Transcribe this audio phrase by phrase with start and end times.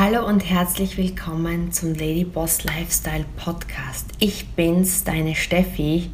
[0.00, 4.06] Hallo und herzlich willkommen zum Lady Boss Lifestyle Podcast.
[4.20, 6.08] Ich bin's, deine Steffi.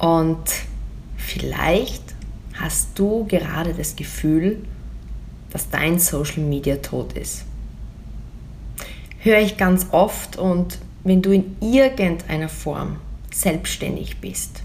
[0.00, 0.42] Und
[1.16, 2.02] vielleicht
[2.54, 4.64] hast du gerade das Gefühl,
[5.50, 7.44] dass dein Social Media tot ist.
[9.20, 12.96] Höre ich ganz oft und wenn du in irgendeiner Form
[13.32, 14.64] selbstständig bist,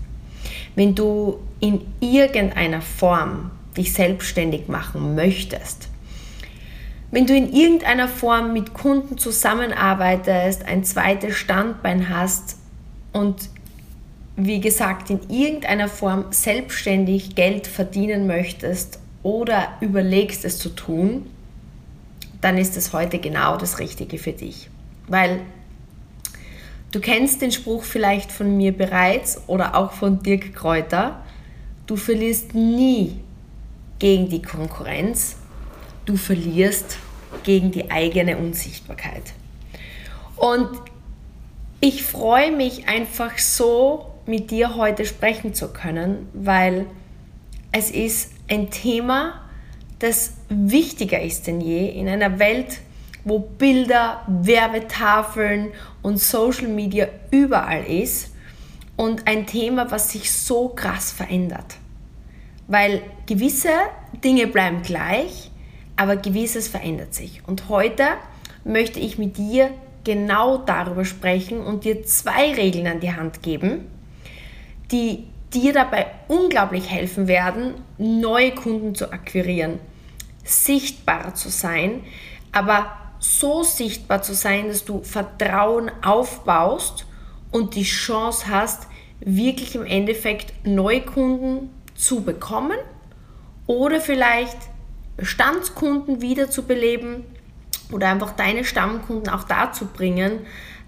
[0.74, 5.93] wenn du in irgendeiner Form dich selbstständig machen möchtest,
[7.14, 12.58] wenn du in irgendeiner Form mit Kunden zusammenarbeitest, ein zweites Standbein hast
[13.12, 13.50] und
[14.36, 21.28] wie gesagt in irgendeiner Form selbstständig Geld verdienen möchtest oder überlegst es zu tun,
[22.42, 24.72] dann ist es heute genau das Richtige für dich.
[25.08, 25.42] Weil
[26.92, 31.22] du kennst den Spruch vielleicht von mir bereits oder auch von Dirk Kräuter,
[31.86, 33.20] du verlierst nie
[34.00, 35.36] gegen die Konkurrenz,
[36.06, 36.98] du verlierst
[37.44, 39.34] gegen die eigene Unsichtbarkeit.
[40.36, 40.70] Und
[41.80, 46.86] ich freue mich einfach so, mit dir heute sprechen zu können, weil
[47.72, 49.42] es ist ein Thema,
[50.00, 52.80] das wichtiger ist denn je in einer Welt,
[53.26, 58.34] wo Bilder, Werbetafeln und Social Media überall ist
[58.96, 61.78] und ein Thema, was sich so krass verändert.
[62.68, 63.72] Weil gewisse
[64.24, 65.52] Dinge bleiben gleich,
[65.96, 67.42] aber gewisses verändert sich.
[67.48, 68.04] Und heute
[68.64, 69.70] möchte ich mit dir
[70.04, 73.88] genau darüber sprechen und dir zwei Regeln an die Hand geben,
[74.92, 79.80] die dir dabei unglaublich helfen werden, neue Kunden zu akquirieren,
[80.44, 82.02] sichtbarer zu sein,
[82.52, 87.06] aber so sichtbar zu sein, dass du Vertrauen aufbaust
[87.52, 88.88] und die Chance hast,
[89.22, 92.78] wirklich im Endeffekt neue Kunden zu bekommen
[93.68, 94.58] oder vielleicht
[95.18, 97.24] Bestandskunden wiederzubeleben
[97.92, 100.40] oder einfach deine Stammkunden auch dazu bringen,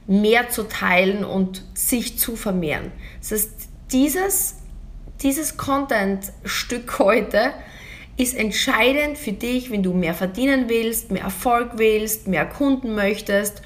[0.07, 2.91] mehr zu teilen und sich zu vermehren.
[3.19, 3.51] Das heißt,
[3.91, 4.55] dieses,
[5.21, 7.53] dieses Content-Stück heute
[8.17, 13.61] ist entscheidend für dich, wenn du mehr verdienen willst, mehr Erfolg willst, mehr Kunden möchtest.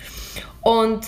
[0.61, 1.07] Und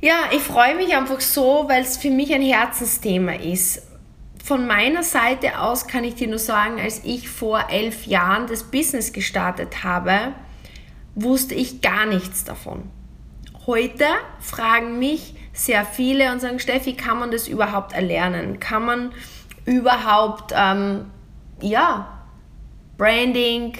[0.00, 3.82] ja, ich freue mich einfach so, weil es für mich ein Herzensthema ist
[4.42, 8.64] von meiner Seite aus kann ich dir nur sagen, als ich vor elf Jahren das
[8.64, 10.32] Business gestartet habe,
[11.14, 12.90] wusste ich gar nichts davon.
[13.66, 14.04] Heute
[14.40, 18.58] fragen mich sehr viele und sagen, Steffi, kann man das überhaupt erlernen?
[18.58, 19.12] Kann man
[19.64, 21.06] überhaupt, ähm,
[21.60, 22.24] ja,
[22.98, 23.74] Branding,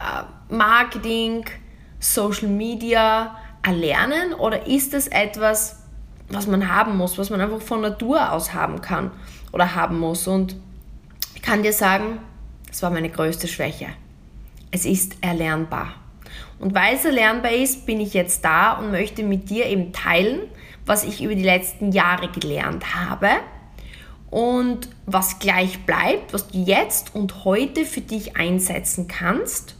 [0.00, 1.44] äh, Marketing,
[1.98, 4.32] Social Media erlernen?
[4.32, 5.82] Oder ist das etwas,
[6.30, 9.10] was man haben muss, was man einfach von Natur aus haben kann?
[9.54, 10.26] Oder haben muss.
[10.26, 10.56] Und
[11.34, 12.18] ich kann dir sagen,
[12.68, 13.86] das war meine größte Schwäche.
[14.70, 15.94] Es ist erlernbar.
[16.58, 20.40] Und weil es erlernbar ist, bin ich jetzt da und möchte mit dir eben teilen,
[20.84, 23.28] was ich über die letzten Jahre gelernt habe
[24.30, 29.76] und was gleich bleibt, was du jetzt und heute für dich einsetzen kannst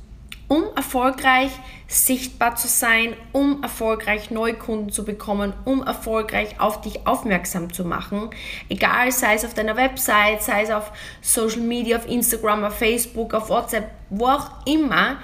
[0.49, 1.51] um erfolgreich
[1.87, 8.31] sichtbar zu sein, um erfolgreich Neukunden zu bekommen, um erfolgreich auf dich aufmerksam zu machen.
[8.69, 13.35] Egal, sei es auf deiner Website, sei es auf Social Media, auf Instagram, auf Facebook,
[13.35, 15.19] auf WhatsApp, wo auch immer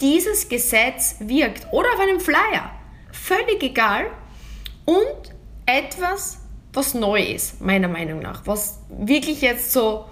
[0.00, 2.70] dieses Gesetz wirkt oder auf einem Flyer.
[3.12, 4.06] Völlig egal.
[4.84, 5.34] Und
[5.66, 6.40] etwas,
[6.72, 10.06] was neu ist, meiner Meinung nach, was wirklich jetzt so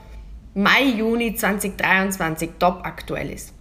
[0.55, 3.52] Mai, Juni 2023 top aktuell ist.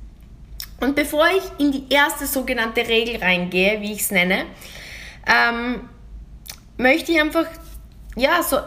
[0.81, 4.45] Und bevor ich in die erste sogenannte Regel reingehe, wie ich es nenne,
[5.27, 5.87] ähm,
[6.77, 7.45] möchte ich einfach
[8.15, 8.57] ja, so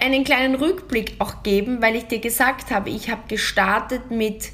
[0.00, 4.50] einen kleinen Rückblick auch geben, weil ich dir gesagt habe, ich habe gestartet mit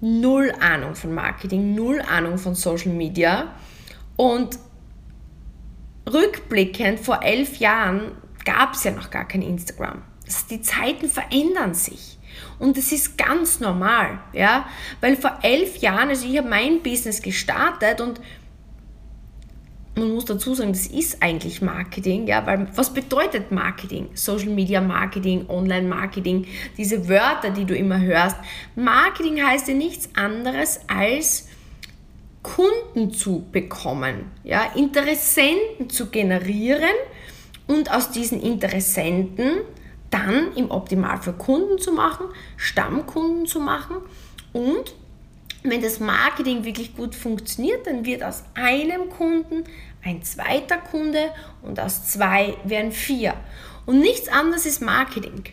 [0.00, 3.54] null Ahnung von Marketing, null Ahnung von Social Media
[4.16, 4.58] und
[6.12, 8.12] rückblickend vor elf Jahren
[8.44, 10.02] gab es ja noch gar kein Instagram.
[10.50, 12.17] Die Zeiten verändern sich.
[12.58, 14.66] Und das ist ganz normal, ja,
[15.00, 18.20] weil vor elf Jahren, also ich habe mein Business gestartet und
[19.98, 24.08] man muss dazu sagen, das ist eigentlich Marketing, ja, weil was bedeutet Marketing?
[24.14, 26.46] Social Media Marketing, Online Marketing,
[26.76, 28.36] diese Wörter, die du immer hörst.
[28.76, 31.48] Marketing heißt ja nichts anderes als
[32.42, 36.94] Kunden zu bekommen, ja, Interessenten zu generieren
[37.66, 39.58] und aus diesen Interessenten
[40.10, 42.26] dann im Optimalfall Kunden zu machen,
[42.56, 43.96] Stammkunden zu machen
[44.52, 44.94] und
[45.62, 49.64] wenn das Marketing wirklich gut funktioniert, dann wird aus einem Kunden
[50.04, 51.30] ein zweiter Kunde
[51.62, 53.34] und aus zwei werden vier.
[53.84, 55.44] Und nichts anderes ist Marketing.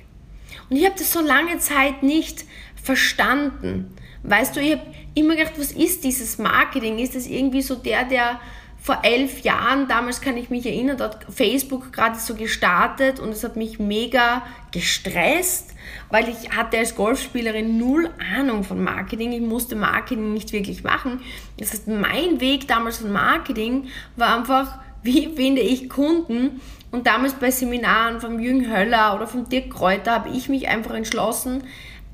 [0.69, 2.45] Und ich habe das so lange Zeit nicht
[2.81, 3.95] verstanden.
[4.23, 4.83] Weißt du, ich habe
[5.15, 6.99] immer gedacht, was ist dieses Marketing?
[6.99, 8.39] Ist das irgendwie so der, der
[8.85, 13.43] vor elf Jahren, damals kann ich mich erinnern, hat Facebook gerade so gestartet und es
[13.43, 15.73] hat mich mega gestresst,
[16.11, 19.31] weil ich hatte als Golfspielerin null Ahnung von Marketing.
[19.31, 21.21] Ich musste Marketing nicht wirklich machen.
[21.57, 23.87] Das heißt, mein Weg damals von Marketing
[24.17, 26.61] war einfach, wie finde ich Kunden?
[26.91, 30.93] Und damals bei Seminaren vom Jürgen Höller oder vom Dirk Kräuter habe ich mich einfach
[30.93, 31.63] entschlossen,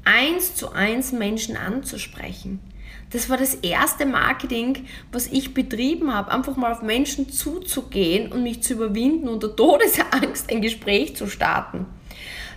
[0.05, 2.61] eins zu eins Menschen anzusprechen.
[3.11, 8.43] Das war das erste Marketing, was ich betrieben habe, einfach mal auf Menschen zuzugehen und
[8.43, 11.85] mich zu überwinden, unter Todesangst ein Gespräch zu starten.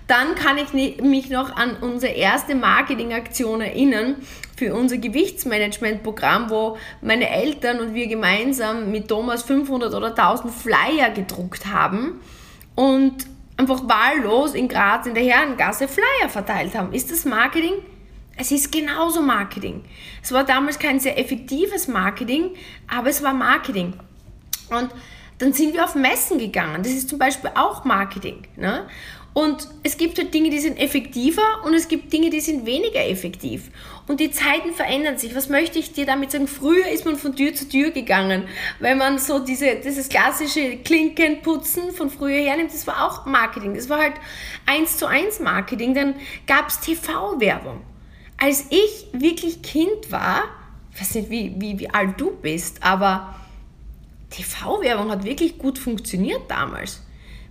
[0.07, 4.17] Dann kann ich mich noch an unsere erste Marketingaktion erinnern
[4.57, 11.11] für unser Gewichtsmanagement-Programm, wo meine Eltern und wir gemeinsam mit Thomas 500 oder 1000 Flyer
[11.11, 12.21] gedruckt haben
[12.75, 16.93] und einfach wahllos in Graz in der Herrengasse Flyer verteilt haben.
[16.93, 17.73] Ist das Marketing?
[18.37, 19.85] Es ist genauso Marketing.
[20.23, 22.51] Es war damals kein sehr effektives Marketing,
[22.89, 23.95] aber es war Marketing.
[24.71, 24.91] Und
[25.39, 26.83] dann sind wir auf Messen gegangen.
[26.83, 28.43] Das ist zum Beispiel auch Marketing.
[28.57, 28.87] Ne?
[29.35, 33.05] Und es gibt halt Dinge, die sind effektiver und es gibt Dinge, die sind weniger
[33.05, 33.71] effektiv.
[34.07, 35.35] Und die Zeiten verändern sich.
[35.35, 36.47] Was möchte ich dir damit sagen?
[36.47, 38.45] Früher ist man von Tür zu Tür gegangen,
[38.79, 42.73] weil man so diese, dieses klassische Klinkenputzen von früher hernimmt.
[42.73, 43.75] Das war auch Marketing.
[43.75, 44.15] Das war halt
[44.67, 45.95] eins zu eins Marketing.
[45.95, 46.15] Dann
[46.47, 47.81] gab es TV-Werbung
[48.39, 50.45] als ich wirklich Kind war,
[50.93, 53.35] ich weiß nicht, wie, wie, wie alt du bist, aber
[54.31, 57.03] TV-Werbung hat wirklich gut funktioniert damals.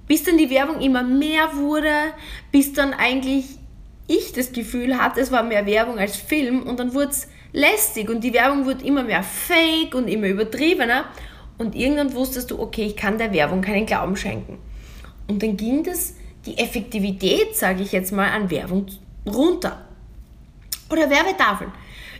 [0.07, 2.13] Bis dann die Werbung immer mehr wurde,
[2.51, 3.45] bis dann eigentlich
[4.07, 8.09] ich das Gefühl hatte, es war mehr Werbung als Film und dann wurde es lästig
[8.09, 11.05] und die Werbung wurde immer mehr fake und immer übertriebener
[11.57, 14.57] und irgendwann wusstest du, okay, ich kann der Werbung keinen Glauben schenken.
[15.27, 16.15] Und dann ging das,
[16.45, 18.87] die Effektivität, sage ich jetzt mal, an Werbung
[19.25, 19.85] runter.
[20.89, 21.71] Oder Werbetafeln.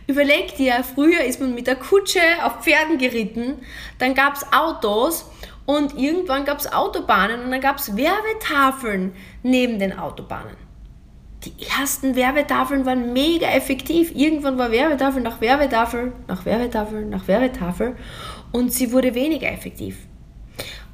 [0.06, 3.56] Überleg dir, früher ist man mit der Kutsche auf Pferden geritten,
[3.98, 5.30] dann gab es Autos
[5.64, 10.56] und irgendwann gab es Autobahnen und dann gab es Werbetafeln neben den Autobahnen.
[11.44, 14.12] Die ersten Werbetafeln waren mega effektiv.
[14.14, 17.96] Irgendwann war Werbetafel nach Werbetafel, nach Werbetafel, nach Werbetafel
[18.52, 20.06] und sie wurde weniger effektiv.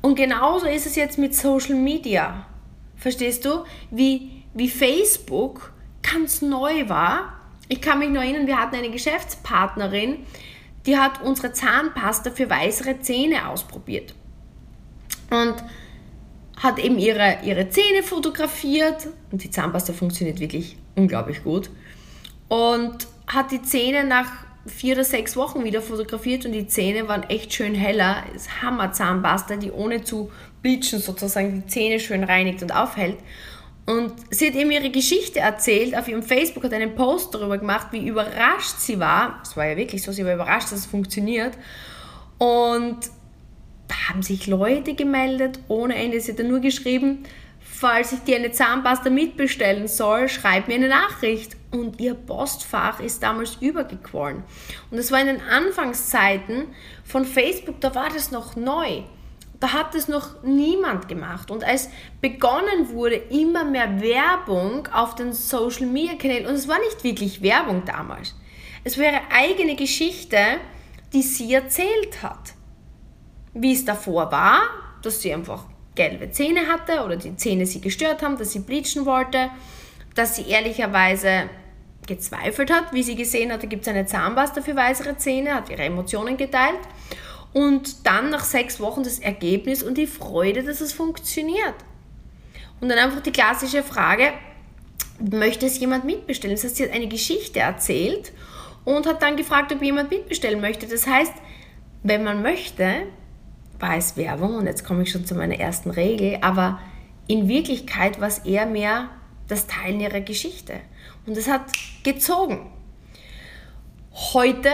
[0.02, 2.46] Und genauso ist es jetzt mit Social Media.
[2.96, 3.64] Verstehst du?
[3.90, 7.39] Wie, wie Facebook ganz neu war
[7.70, 10.18] ich kann mich noch erinnern, wir hatten eine Geschäftspartnerin,
[10.86, 14.12] die hat unsere Zahnpasta für weißere Zähne ausprobiert.
[15.30, 15.54] Und
[16.56, 21.70] hat eben ihre, ihre Zähne fotografiert und die Zahnpasta funktioniert wirklich unglaublich gut.
[22.48, 24.26] Und hat die Zähne nach
[24.66, 28.24] vier oder sechs Wochen wieder fotografiert und die Zähne waren echt schön heller.
[28.32, 33.18] Das ist Hammer Zahnpasta, die ohne zu bleachen sozusagen die Zähne schön reinigt und aufhält.
[33.86, 37.88] Und sie hat eben ihre Geschichte erzählt, auf ihrem Facebook hat einen Post darüber gemacht,
[37.90, 39.40] wie überrascht sie war.
[39.42, 41.56] Es war ja wirklich so, sie war überrascht, dass es funktioniert.
[42.38, 42.98] Und
[43.88, 46.20] da haben sich Leute gemeldet ohne Ende.
[46.20, 47.24] Sie hat dann nur geschrieben,
[47.58, 51.56] falls ich dir eine Zahnpasta mitbestellen soll, schreib mir eine Nachricht.
[51.72, 54.44] Und ihr Postfach ist damals übergequollen.
[54.90, 56.66] Und das war in den Anfangszeiten
[57.04, 59.02] von Facebook, da war das noch neu
[59.60, 61.50] da hat es noch niemand gemacht.
[61.50, 61.90] Und als
[62.20, 67.42] begonnen wurde, immer mehr Werbung auf den Social Media Kanälen, und es war nicht wirklich
[67.42, 68.34] Werbung damals,
[68.82, 70.38] es war ihre eigene Geschichte,
[71.12, 72.54] die sie erzählt hat.
[73.52, 74.62] Wie es davor war,
[75.02, 75.64] dass sie einfach
[75.94, 79.50] gelbe Zähne hatte oder die Zähne sie gestört haben, dass sie bleachen wollte,
[80.14, 81.50] dass sie ehrlicherweise
[82.06, 85.68] gezweifelt hat, wie sie gesehen hat, da gibt es eine Zahnpasta für weißere Zähne, hat
[85.68, 86.78] ihre Emotionen geteilt
[87.52, 91.74] und dann nach sechs Wochen das Ergebnis und die Freude, dass es funktioniert.
[92.80, 94.32] Und dann einfach die klassische Frage,
[95.18, 96.56] möchte es jemand mitbestellen?
[96.56, 98.32] Das heißt, sie hat eine Geschichte erzählt
[98.84, 100.86] und hat dann gefragt, ob jemand mitbestellen möchte.
[100.86, 101.34] Das heißt,
[102.02, 103.06] wenn man möchte,
[103.78, 106.80] war es Werbung und jetzt komme ich schon zu meiner ersten Regel, aber
[107.26, 109.08] in Wirklichkeit war es eher mehr
[109.48, 110.74] das Teilen ihrer Geschichte.
[111.26, 111.62] Und es hat
[112.02, 112.72] gezogen.
[114.32, 114.70] Heute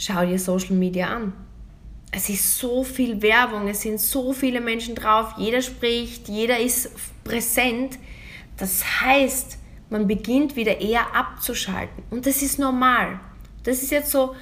[0.00, 1.32] schau dir Social Media an.
[2.10, 6.90] Es ist so viel Werbung, es sind so viele Menschen drauf, jeder spricht, jeder ist
[7.22, 7.98] präsent.
[8.56, 9.58] Das heißt,
[9.90, 12.02] man beginnt wieder eher abzuschalten.
[12.10, 13.20] Und das ist normal.
[13.62, 14.34] Das ist jetzt so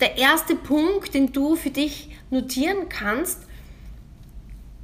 [0.00, 3.42] der erste Punkt, den du für dich notieren kannst.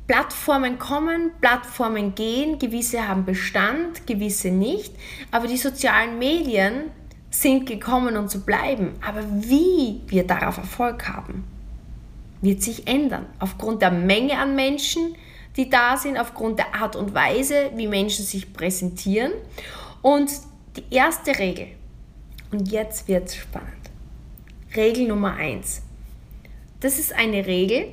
[0.06, 4.92] Plattformen kommen, Plattformen gehen, gewisse haben Bestand, gewisse nicht.
[5.30, 6.90] Aber die sozialen Medien
[7.32, 8.92] sind gekommen, um zu bleiben.
[9.06, 11.44] Aber wie wir darauf Erfolg haben,
[12.42, 13.26] wird sich ändern.
[13.38, 15.16] Aufgrund der Menge an Menschen,
[15.56, 19.32] die da sind, aufgrund der Art und Weise, wie Menschen sich präsentieren.
[20.02, 20.30] Und
[20.76, 21.68] die erste Regel,
[22.50, 23.70] Und jetzt wird es spannend.
[24.76, 25.80] Regel Nummer 1.
[26.80, 27.88] Das ist eine Regel,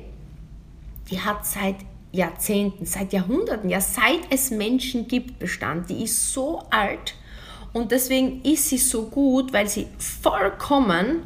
[1.10, 1.76] die hat seit
[2.12, 5.88] Jahrzehnten, seit Jahrhunderten, ja seit es Menschen gibt, Bestand.
[5.88, 7.14] Die ist so alt
[7.72, 11.22] und deswegen ist sie so gut, weil sie vollkommen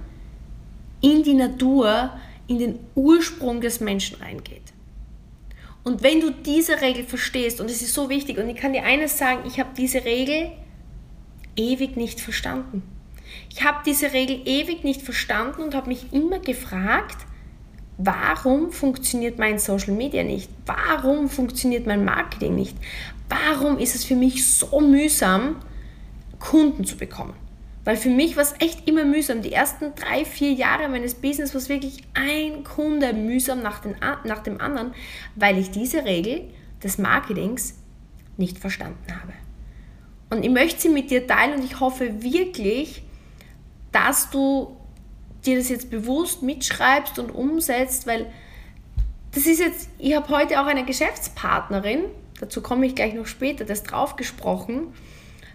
[1.00, 2.10] in die Natur,
[2.46, 4.62] in den Ursprung des Menschen reingeht.
[5.82, 8.84] Und wenn du diese Regel verstehst, und es ist so wichtig, und ich kann dir
[8.84, 10.50] eines sagen, ich habe diese Regel
[11.56, 12.82] ewig nicht verstanden.
[13.50, 17.16] Ich habe diese Regel ewig nicht verstanden und habe mich immer gefragt,
[17.98, 20.50] warum funktioniert mein Social Media nicht?
[20.66, 22.76] Warum funktioniert mein Marketing nicht?
[23.28, 25.56] Warum ist es für mich so mühsam,
[26.44, 27.34] Kunden zu bekommen?
[27.84, 29.42] Weil für mich war es echt immer mühsam.
[29.42, 33.96] Die ersten drei, vier Jahre meines Business war es wirklich ein Kunde mühsam nach, den,
[34.24, 34.94] nach dem anderen,
[35.36, 36.42] weil ich diese Regel
[36.82, 37.74] des Marketings
[38.36, 39.32] nicht verstanden habe.
[40.30, 43.02] Und ich möchte sie mit dir teilen und ich hoffe wirklich,
[43.92, 44.76] dass du
[45.44, 48.32] dir das jetzt bewusst mitschreibst und umsetzt, weil
[49.32, 52.04] das ist jetzt, ich habe heute auch eine Geschäftspartnerin,
[52.40, 54.94] dazu komme ich gleich noch später, das drauf gesprochen,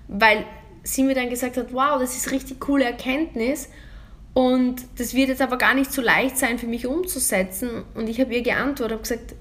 [0.08, 0.46] weil
[0.84, 3.70] sie mir dann gesagt hat, wow, das ist richtig coole Erkenntnis
[4.34, 7.84] und das wird jetzt aber gar nicht so leicht sein für mich umzusetzen.
[7.96, 9.36] Und ich habe ihr geantwortet, habe gesagt,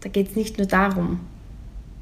[0.00, 1.20] da geht es nicht nur darum,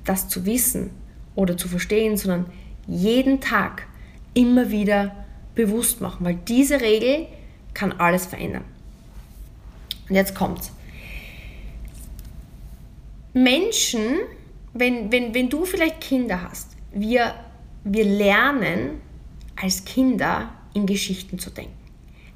[0.04, 0.90] das zu wissen
[1.34, 2.46] oder zu verstehen, sondern
[2.86, 3.86] jeden Tag
[4.34, 5.14] immer wieder
[5.54, 7.26] bewusst machen, weil diese Regel
[7.74, 8.64] kann alles verändern.
[10.08, 10.72] Und jetzt kommt's.
[13.32, 14.18] Menschen,
[14.72, 17.34] wenn, wenn, wenn du vielleicht Kinder hast, wir,
[17.88, 19.00] wir lernen
[19.54, 21.72] als Kinder in Geschichten zu denken.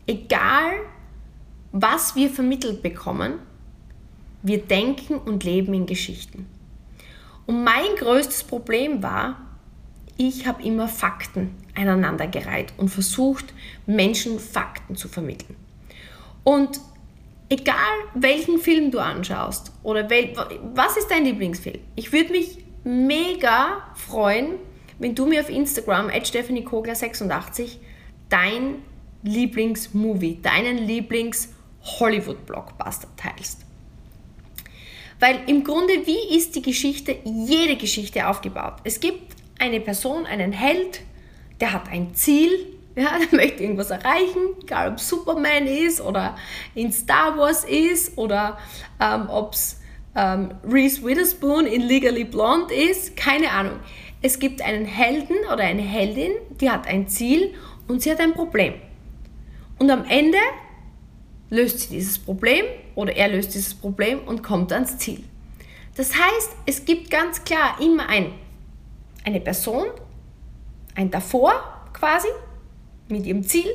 [0.06, 0.74] Egal,
[1.72, 3.34] was wir vermittelt bekommen,
[4.42, 6.46] wir denken und leben in Geschichten.
[7.46, 9.40] Und mein größtes Problem war,
[10.16, 13.52] ich habe immer Fakten aneinandergereiht und versucht,
[13.86, 15.56] Menschen Fakten zu vermitteln.
[16.44, 16.80] Und
[17.48, 17.74] egal
[18.14, 20.32] welchen Film du anschaust oder wel,
[20.74, 24.54] was ist dein Lieblingsfilm, ich würde mich mega freuen,
[25.00, 27.80] wenn du mir auf Instagram, Stephanie Kogler 86,
[28.28, 28.84] dein
[29.22, 33.66] Lieblingsmovie, deinen Lieblings-Hollywood-Blockbuster teilst.
[35.18, 38.74] Weil im Grunde, wie ist die Geschichte, jede Geschichte aufgebaut?
[38.84, 41.00] Es gibt eine Person, einen Held,
[41.60, 42.50] der hat ein Ziel,
[42.94, 46.36] ja, der möchte irgendwas erreichen, egal ob Superman ist oder
[46.74, 48.58] in Star Wars ist oder
[49.00, 49.80] ähm, ob es
[50.16, 53.80] ähm, Reese Witherspoon in Legally Blonde ist, keine Ahnung.
[54.22, 57.54] Es gibt einen Helden oder eine Heldin, die hat ein Ziel
[57.88, 58.74] und sie hat ein Problem.
[59.78, 60.38] Und am Ende
[61.48, 65.24] löst sie dieses Problem oder er löst dieses Problem und kommt ans Ziel.
[65.96, 68.32] Das heißt, es gibt ganz klar immer ein
[69.24, 69.86] eine Person,
[70.94, 71.52] ein davor
[71.92, 72.28] quasi,
[73.08, 73.70] mit ihrem Ziel.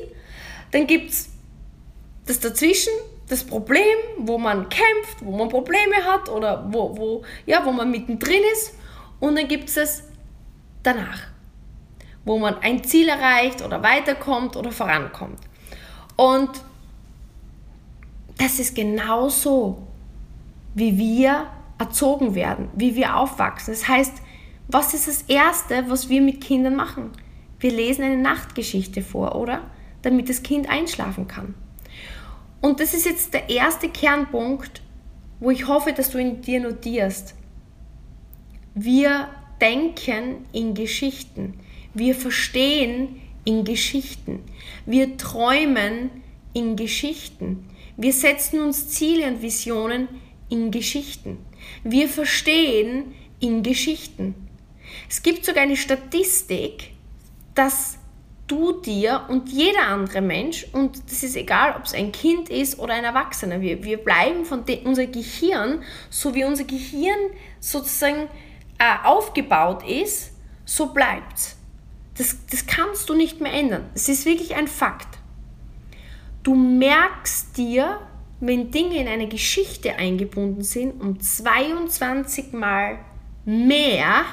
[0.72, 1.30] Dann gibt es
[2.26, 2.92] das dazwischen,
[3.28, 7.90] das Problem, wo man kämpft, wo man Probleme hat oder wo, wo, ja, wo man
[7.90, 8.74] mittendrin ist.
[9.20, 10.04] Und dann gibt es das
[10.86, 11.20] danach,
[12.24, 15.40] wo man ein Ziel erreicht oder weiterkommt oder vorankommt.
[16.16, 16.50] Und
[18.38, 19.86] das ist genauso,
[20.74, 21.46] wie wir
[21.78, 23.72] erzogen werden, wie wir aufwachsen.
[23.72, 24.12] Das heißt,
[24.68, 27.10] was ist das Erste, was wir mit Kindern machen?
[27.58, 29.62] Wir lesen eine Nachtgeschichte vor, oder?
[30.02, 31.54] Damit das Kind einschlafen kann.
[32.60, 34.82] Und das ist jetzt der erste Kernpunkt,
[35.40, 37.34] wo ich hoffe, dass du in dir notierst.
[38.74, 39.28] Wir
[39.60, 41.54] denken in Geschichten.
[41.94, 44.40] Wir verstehen in Geschichten.
[44.84, 46.10] Wir träumen
[46.52, 47.68] in Geschichten.
[47.96, 50.08] Wir setzen uns Ziele und Visionen
[50.48, 51.38] in Geschichten.
[51.84, 54.34] Wir verstehen in Geschichten.
[55.08, 56.90] Es gibt sogar eine Statistik,
[57.54, 57.98] dass
[58.46, 62.78] du dir und jeder andere Mensch, und das ist egal, ob es ein Kind ist
[62.78, 67.18] oder ein Erwachsener, wir, wir bleiben von dem, unser Gehirn, so wie unser Gehirn
[67.60, 68.28] sozusagen
[68.78, 70.32] äh, aufgebaut ist,
[70.64, 71.56] so bleibt
[72.18, 73.84] das, das kannst du nicht mehr ändern.
[73.94, 75.18] Es ist wirklich ein Fakt.
[76.42, 78.00] Du merkst dir,
[78.40, 82.98] wenn Dinge in eine Geschichte eingebunden sind, um 22 Mal
[83.44, 84.24] mehr,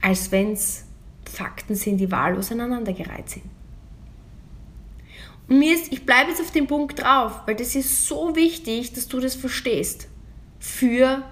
[0.00, 0.84] als wenn es
[1.24, 3.44] Fakten sind, die wahllos aneinandergereiht sind.
[5.48, 8.92] Und mir ist, ich bleibe jetzt auf den Punkt drauf, weil das ist so wichtig,
[8.92, 10.08] dass du das verstehst.
[10.58, 11.22] Für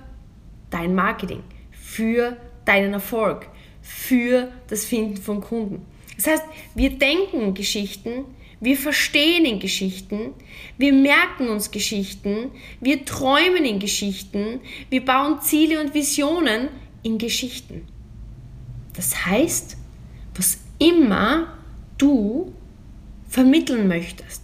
[0.73, 3.47] dein Marketing, für deinen Erfolg,
[3.81, 5.85] für das Finden von Kunden.
[6.17, 8.25] Das heißt, wir denken Geschichten,
[8.61, 10.35] wir verstehen in Geschichten,
[10.79, 16.69] wir merken uns Geschichten, wir träumen in Geschichten, wir bauen Ziele und Visionen
[17.03, 17.89] in Geschichten.
[18.95, 19.77] Das heißt,
[20.37, 21.59] was immer
[21.99, 22.53] du
[23.29, 24.43] vermitteln möchtest,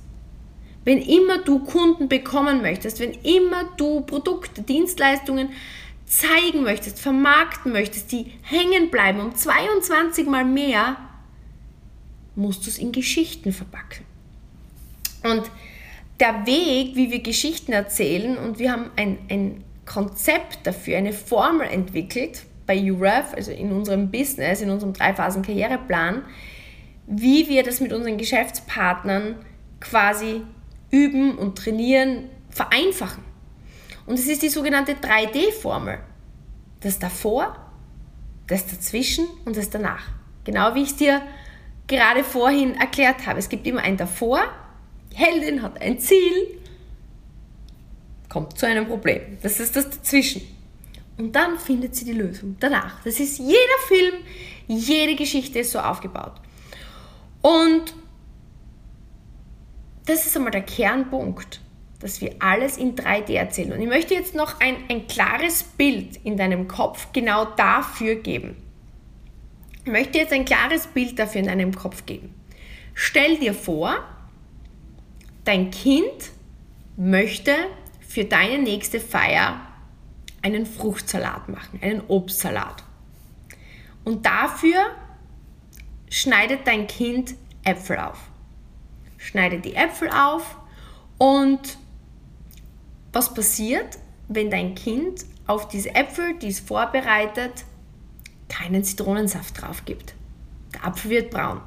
[0.84, 5.50] wenn immer du Kunden bekommen möchtest, wenn immer du Produkte, Dienstleistungen
[6.08, 10.96] zeigen möchtest, vermarkten möchtest, die hängen bleiben um 22 mal mehr,
[12.34, 14.04] musst du es in Geschichten verpacken.
[15.22, 15.50] Und
[16.20, 21.66] der Weg, wie wir Geschichten erzählen, und wir haben ein, ein Konzept dafür, eine Formel
[21.66, 26.22] entwickelt bei UREF, also in unserem Business, in unserem Drei-Phasen-Karriereplan,
[27.06, 29.36] wie wir das mit unseren Geschäftspartnern
[29.80, 30.42] quasi
[30.90, 33.27] üben und trainieren, vereinfachen.
[34.08, 35.98] Und es ist die sogenannte 3D-Formel.
[36.80, 37.56] Das davor,
[38.46, 40.08] das dazwischen und das danach.
[40.44, 41.20] Genau wie ich es dir
[41.86, 43.38] gerade vorhin erklärt habe.
[43.38, 44.40] Es gibt immer ein davor,
[45.12, 46.58] die Heldin hat ein Ziel,
[48.30, 49.36] kommt zu einem Problem.
[49.42, 50.40] Das ist das dazwischen.
[51.18, 53.02] Und dann findet sie die Lösung danach.
[53.04, 54.14] Das ist jeder Film,
[54.68, 56.40] jede Geschichte ist so aufgebaut.
[57.42, 57.94] Und
[60.06, 61.60] das ist einmal der Kernpunkt,
[62.00, 63.72] dass wir alles in 3D erzählen.
[63.72, 68.56] Und ich möchte jetzt noch ein, ein klares Bild in deinem Kopf genau dafür geben.
[69.84, 72.34] Ich möchte jetzt ein klares Bild dafür in deinem Kopf geben.
[72.94, 73.96] Stell dir vor,
[75.44, 76.30] dein Kind
[76.96, 77.54] möchte
[78.06, 79.60] für deine nächste Feier
[80.42, 82.84] einen Fruchtsalat machen, einen Obstsalat.
[84.04, 84.78] Und dafür
[86.10, 88.18] schneidet dein Kind Äpfel auf.
[89.16, 90.56] Schneidet die Äpfel auf
[91.18, 91.78] und
[93.18, 93.98] was passiert,
[94.28, 97.64] wenn dein Kind auf diese Äpfel, die es vorbereitet,
[98.48, 100.14] keinen Zitronensaft drauf gibt?
[100.72, 101.60] Der Apfel wird braun.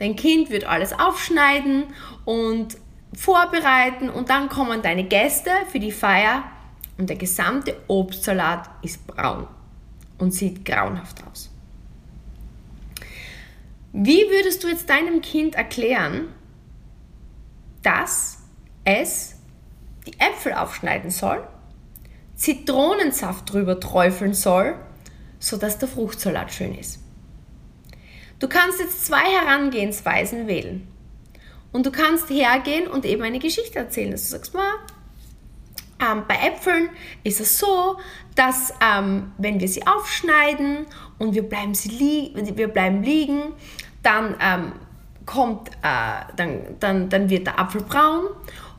[0.00, 1.84] Dein Kind wird alles aufschneiden
[2.24, 2.76] und
[3.14, 6.42] vorbereiten und dann kommen deine Gäste für die Feier
[6.98, 9.46] und der gesamte Obstsalat ist braun
[10.18, 11.50] und sieht grauenhaft aus.
[13.92, 16.28] Wie würdest du jetzt deinem Kind erklären,
[17.82, 18.38] dass
[18.84, 19.35] es
[20.06, 21.46] die Äpfel aufschneiden soll,
[22.34, 24.74] Zitronensaft drüber träufeln soll,
[25.38, 27.00] sodass der Fruchtsalat schön ist?
[28.38, 30.86] Du kannst jetzt zwei Herangehensweisen wählen.
[31.72, 34.10] Und du kannst hergehen und eben eine Geschichte erzählen.
[34.10, 34.74] Dass du sagst, ma,
[36.00, 36.90] ähm, bei Äpfeln
[37.24, 37.98] ist es so,
[38.34, 40.86] dass ähm, wenn wir sie aufschneiden
[41.18, 43.52] und wir bleiben, sie li wir bleiben liegen,
[44.02, 44.72] dann ähm,
[45.24, 48.26] kommt, äh, dann, dann, dann wird der Apfel braun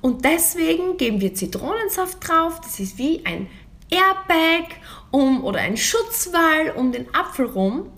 [0.02, 2.60] und deswegen geben wir Zitronensaft drauf.
[2.62, 3.50] Das ist wie ein
[3.90, 4.76] Airbag
[5.12, 7.90] um, oder ein Schutzwall um den Apfel rum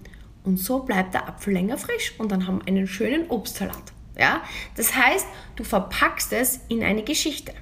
[0.44, 3.92] und so bleibt der Apfel länger frisch und dann haben wir einen schönen Obstsalat.
[4.18, 4.42] Ja?
[4.76, 7.54] Das heißt, du verpackst es in eine Geschichte.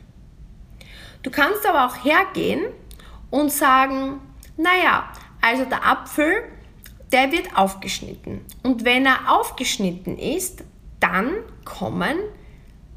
[1.23, 2.61] Du kannst aber auch hergehen
[3.29, 4.19] und sagen,
[4.57, 6.43] naja, also der Apfel
[7.11, 8.41] der wird aufgeschnitten.
[8.63, 10.63] Und wenn er aufgeschnitten ist,
[10.99, 11.31] dann
[11.63, 12.17] kommen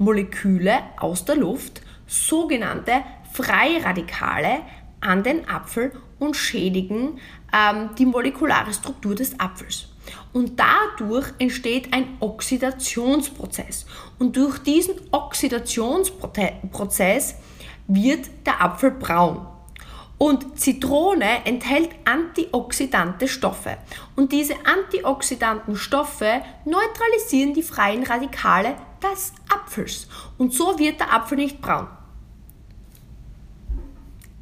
[0.00, 4.62] Moleküle aus der Luft, sogenannte Freiradikale,
[5.00, 7.20] an den Apfel und schädigen
[7.52, 9.90] ähm, die molekulare Struktur des Apfels.
[10.32, 13.84] Und dadurch entsteht ein Oxidationsprozess.
[14.18, 17.34] Und durch diesen Oxidationsprozess
[17.86, 19.46] wird der Apfel braun.
[20.18, 23.78] Und Zitrone enthält antioxidante Stoffe.
[24.16, 30.08] Und diese antioxidanten Stoffe neutralisieren die freien Radikale des Apfels.
[30.38, 31.88] Und so wird der Apfel nicht braun.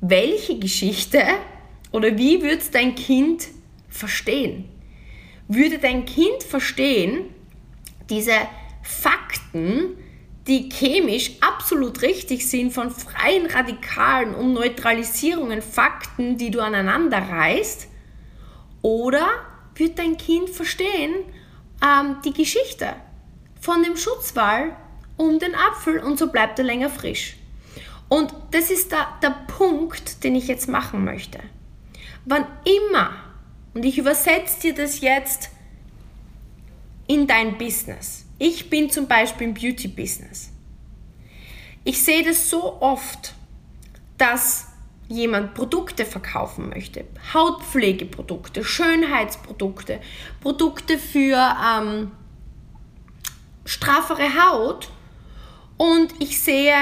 [0.01, 1.23] Welche Geschichte
[1.91, 3.49] oder wie würde dein Kind
[3.89, 4.69] verstehen?
[5.49, 7.35] Würde dein Kind verstehen,
[8.11, 8.35] diese
[8.83, 9.97] Fakten,
[10.47, 17.89] die chemisch absolut richtig sind, von freien Radikalen und Neutralisierungen, Fakten, die du aneinander reißt?
[18.83, 19.27] Oder
[19.75, 21.15] wird dein Kind verstehen
[21.83, 22.95] ähm, die Geschichte
[23.61, 24.77] von dem Schutzwall
[25.17, 27.37] um den Apfel und so bleibt er länger frisch?
[28.09, 31.41] Und das ist der, der Punkt, den ich jetzt machen möchte.
[32.25, 33.11] Wann immer,
[33.75, 35.51] und ich übersetze dir das jetzt
[37.07, 40.51] in dein Business, ich bin zum Beispiel im Beauty-Business.
[41.85, 43.35] Ich sehe das so oft,
[44.17, 44.69] dass
[45.09, 47.05] jemand Produkte verkaufen möchte.
[47.33, 50.01] Hautpflegeprodukte, Schönheitsprodukte,
[50.41, 52.13] Produkte für ähm,
[53.69, 54.89] straffere Haut.
[55.77, 56.75] Und ich sehe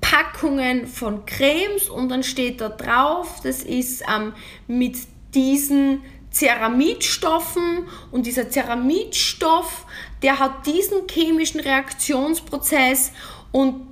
[0.00, 4.32] Packungen von Cremes und dann steht da drauf, das ist ähm,
[4.68, 4.96] mit
[5.34, 9.86] diesen Ceramidstoffen und dieser Ceramidstoff,
[10.22, 13.12] der hat diesen chemischen Reaktionsprozess
[13.50, 13.88] und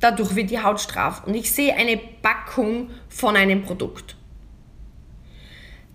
[0.00, 1.22] dadurch wird die Haut straff.
[1.24, 4.16] Und ich sehe eine Packung von einem Produkt.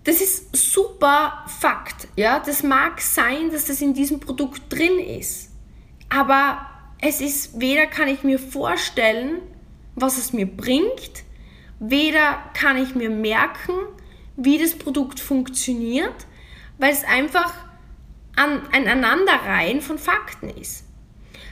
[0.04, 2.08] das ist super Fakt.
[2.16, 2.40] Ja?
[2.40, 5.49] Das mag sein, dass das in diesem Produkt drin ist.
[6.10, 6.66] Aber
[7.00, 9.40] es ist, weder kann ich mir vorstellen,
[9.94, 11.24] was es mir bringt,
[11.78, 13.72] weder kann ich mir merken,
[14.36, 16.26] wie das Produkt funktioniert,
[16.78, 17.52] weil es einfach
[18.36, 20.84] an, ein Aneinanderreihen von Fakten ist.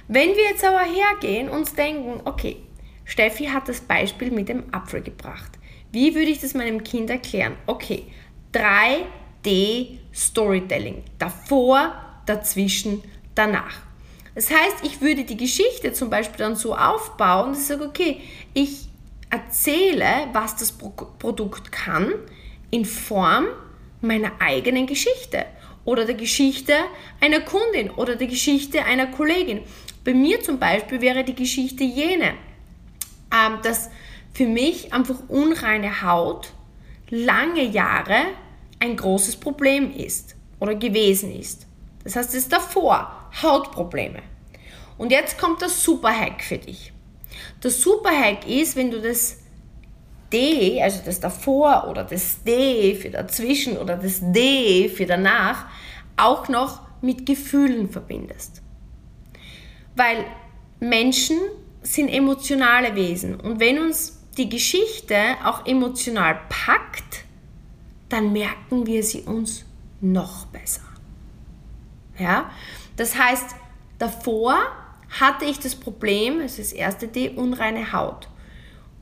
[0.07, 2.57] Wenn wir jetzt aber hergehen und denken, okay,
[3.05, 5.53] Steffi hat das Beispiel mit dem Apfel gebracht.
[5.93, 7.57] Wie würde ich das meinem Kind erklären?
[7.67, 8.05] Okay,
[8.53, 11.05] 3D Storytelling.
[11.19, 11.95] Davor,
[12.27, 13.03] dazwischen,
[13.35, 13.88] danach.
[14.39, 18.21] Das heißt, ich würde die Geschichte zum Beispiel dann so aufbauen, dass ich sage, okay,
[18.55, 18.87] ich
[19.31, 22.15] erzähle, was das Produkt kann,
[22.71, 23.47] in Form
[24.01, 25.45] meiner eigenen Geschichte
[25.85, 26.73] oder der Geschichte
[27.21, 29.63] einer Kundin oder der Geschichte einer Kollegin.
[30.05, 32.35] Bei mir zum Beispiel wäre die Geschichte jene,
[33.35, 33.91] ähm, dass
[34.35, 36.53] für mich einfach unreine Haut
[37.11, 38.27] lange Jahre
[38.79, 41.67] ein großes Problem ist oder gewesen ist.
[42.05, 44.23] Das heißt, es ist davor Hautprobleme.
[44.97, 46.93] Und jetzt kommt das Superhack für dich.
[47.61, 49.39] Das Superhack ist, wenn du das
[50.33, 55.67] D, also das davor oder das D für dazwischen oder das D für danach,
[56.17, 58.63] auch noch mit Gefühlen verbindest.
[59.95, 60.25] Weil
[60.81, 61.39] Menschen
[61.83, 67.25] sind emotionale Wesen und wenn uns die Geschichte auch emotional packt,
[68.09, 69.65] dann merken wir sie uns
[70.01, 70.83] noch besser.
[72.19, 72.51] Ja?
[72.99, 73.55] Das heißt,
[73.99, 74.59] davor
[75.21, 78.29] hatte ich das Problem, es ist das erste D, unreine Haut.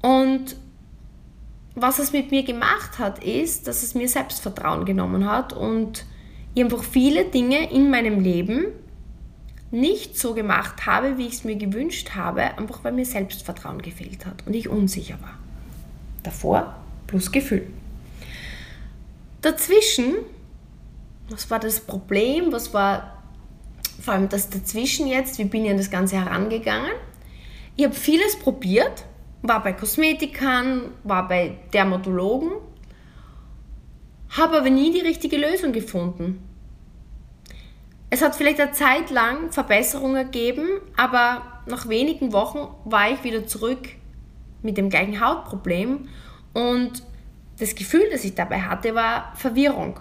[0.03, 0.55] Und
[1.75, 6.05] was es mit mir gemacht hat, ist, dass es mir Selbstvertrauen genommen hat und
[6.55, 8.67] ich einfach viele Dinge in meinem Leben
[9.71, 14.27] nicht so gemacht habe, wie ich es mir gewünscht habe, einfach weil mir Selbstvertrauen gefehlt
[14.27, 15.39] hat und ich unsicher war.
[16.23, 17.67] Davor plus Gefühl.
[19.41, 20.15] Dazwischen,
[21.31, 22.53] was war das Problem?
[22.53, 23.16] Was war
[24.01, 25.39] vor allem das Dazwischen jetzt?
[25.39, 26.93] Wie bin ich an das Ganze herangegangen?
[27.77, 29.05] Ich habe vieles probiert,
[29.43, 32.51] war bei Kosmetikern, war bei Dermatologen,
[34.31, 36.43] habe aber nie die richtige Lösung gefunden.
[38.09, 43.47] Es hat vielleicht eine Zeit lang Verbesserungen gegeben, aber nach wenigen Wochen war ich wieder
[43.47, 43.89] zurück
[44.63, 46.09] mit dem gleichen Hautproblem
[46.55, 47.03] und
[47.59, 49.99] das Gefühl, das ich dabei hatte, war Verwirrung,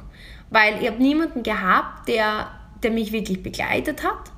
[0.49, 2.51] weil ich habe niemanden gehabt, der,
[2.83, 4.31] der mich wirklich begleitet hat.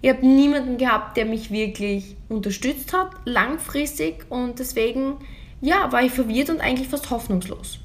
[0.00, 5.16] Ich habe niemanden gehabt, der mich wirklich unterstützt hat, langfristig und deswegen
[5.60, 7.78] ja, war ich verwirrt und eigentlich fast hoffnungslos.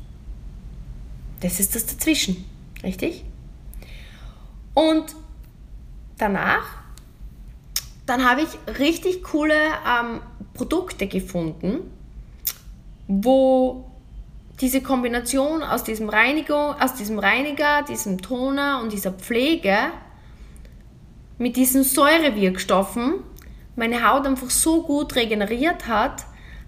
[1.40, 2.44] Das ist das dazwischen,
[2.84, 3.24] richtig?
[4.74, 5.16] Und
[6.18, 6.66] danach,
[8.06, 10.20] dann habe ich richtig coole ähm,
[10.54, 11.90] Produkte gefunden,
[13.08, 13.90] wo
[14.62, 19.78] diese Kombination aus diesem, Reinigung, aus diesem Reiniger, diesem Toner und dieser Pflege
[21.38, 23.16] mit diesen Säurewirkstoffen
[23.76, 26.26] meine Haut einfach so gut regeneriert hat,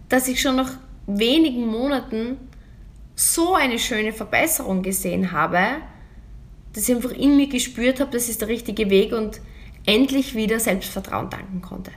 [0.08, 0.72] dass ich schon nach
[1.08, 2.38] wenigen Monaten
[3.16, 5.60] so eine schöne Verbesserung gesehen habe,
[6.74, 9.42] dass ich einfach in mir gespürt habe, das ist der richtige Weg und
[9.86, 11.92] endlich wieder Selbstvertrauen danken konnte.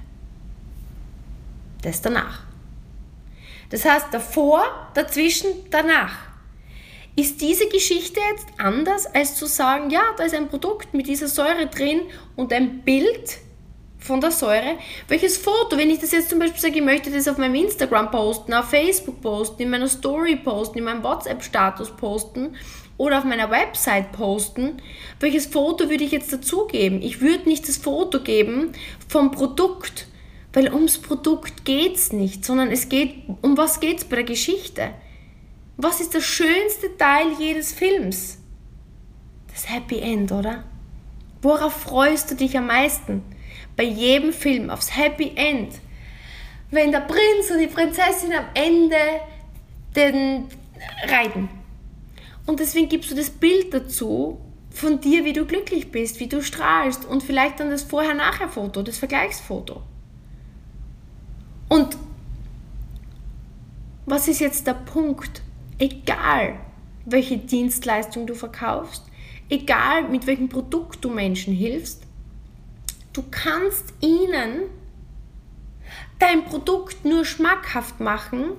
[1.82, 2.42] Das danach.
[3.70, 4.62] Das heißt, davor,
[4.94, 6.16] dazwischen, danach.
[7.16, 11.28] Ist diese Geschichte jetzt anders, als zu sagen, ja, da ist ein Produkt mit dieser
[11.28, 12.02] Säure drin
[12.34, 13.38] und ein Bild
[13.98, 14.78] von der Säure?
[15.06, 18.10] Welches Foto, wenn ich das jetzt zum Beispiel sage, ich möchte das auf meinem Instagram
[18.10, 22.56] posten, auf Facebook posten, in meiner Story posten, in meinem WhatsApp-Status posten
[22.96, 24.82] oder auf meiner Website posten,
[25.20, 27.00] welches Foto würde ich jetzt dazugeben?
[27.00, 28.72] Ich würde nicht das Foto geben
[29.08, 30.08] vom Produkt,
[30.54, 34.24] weil ums Produkt geht es nicht, sondern es geht, um was geht es bei der
[34.24, 34.90] Geschichte?
[35.76, 38.38] Was ist der schönste Teil jedes Films?
[39.52, 40.62] Das Happy End, oder?
[41.42, 43.22] Worauf freust du dich am meisten?
[43.76, 45.74] Bei jedem Film aufs Happy End.
[46.70, 48.96] Wenn der Prinz und die Prinzessin am Ende
[49.96, 50.46] den
[51.08, 51.48] reiten.
[52.46, 54.40] Und deswegen gibst du das Bild dazu
[54.70, 58.98] von dir, wie du glücklich bist, wie du strahlst und vielleicht dann das Vorher-Nachher-Foto, das
[58.98, 59.82] Vergleichsfoto.
[61.74, 61.96] Und
[64.06, 65.42] was ist jetzt der Punkt?
[65.80, 66.54] Egal,
[67.04, 69.02] welche Dienstleistung du verkaufst,
[69.48, 72.04] egal mit welchem Produkt du Menschen hilfst,
[73.12, 74.68] du kannst ihnen
[76.20, 78.52] dein Produkt nur schmackhaft machen,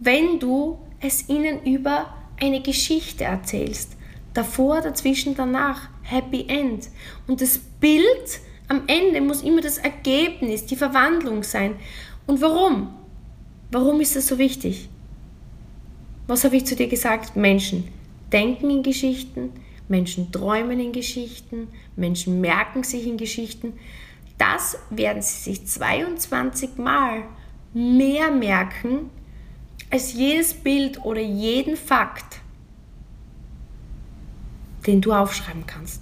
[0.00, 3.96] wenn du es ihnen über eine Geschichte erzählst.
[4.32, 5.88] Davor, dazwischen, danach.
[6.02, 6.88] Happy End.
[7.28, 11.76] Und das Bild am Ende muss immer das Ergebnis, die Verwandlung sein.
[12.26, 12.94] Und warum?
[13.70, 14.88] Warum ist das so wichtig?
[16.26, 17.36] Was habe ich zu dir gesagt?
[17.36, 17.88] Menschen,
[18.32, 19.50] denken in Geschichten,
[19.88, 23.74] Menschen träumen in Geschichten, Menschen merken sich in Geschichten.
[24.38, 27.24] Das werden sie sich 22 Mal
[27.74, 29.10] mehr merken
[29.90, 32.40] als jedes Bild oder jeden Fakt,
[34.86, 36.00] den du aufschreiben kannst.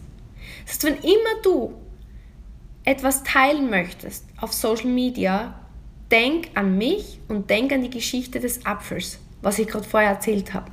[0.65, 1.75] Das heißt, wenn immer du
[2.85, 5.62] etwas teilen möchtest auf Social Media,
[6.13, 10.53] denk an mich und denk an die Geschichte des Apfels, was ich gerade vorher erzählt
[10.55, 10.71] habe.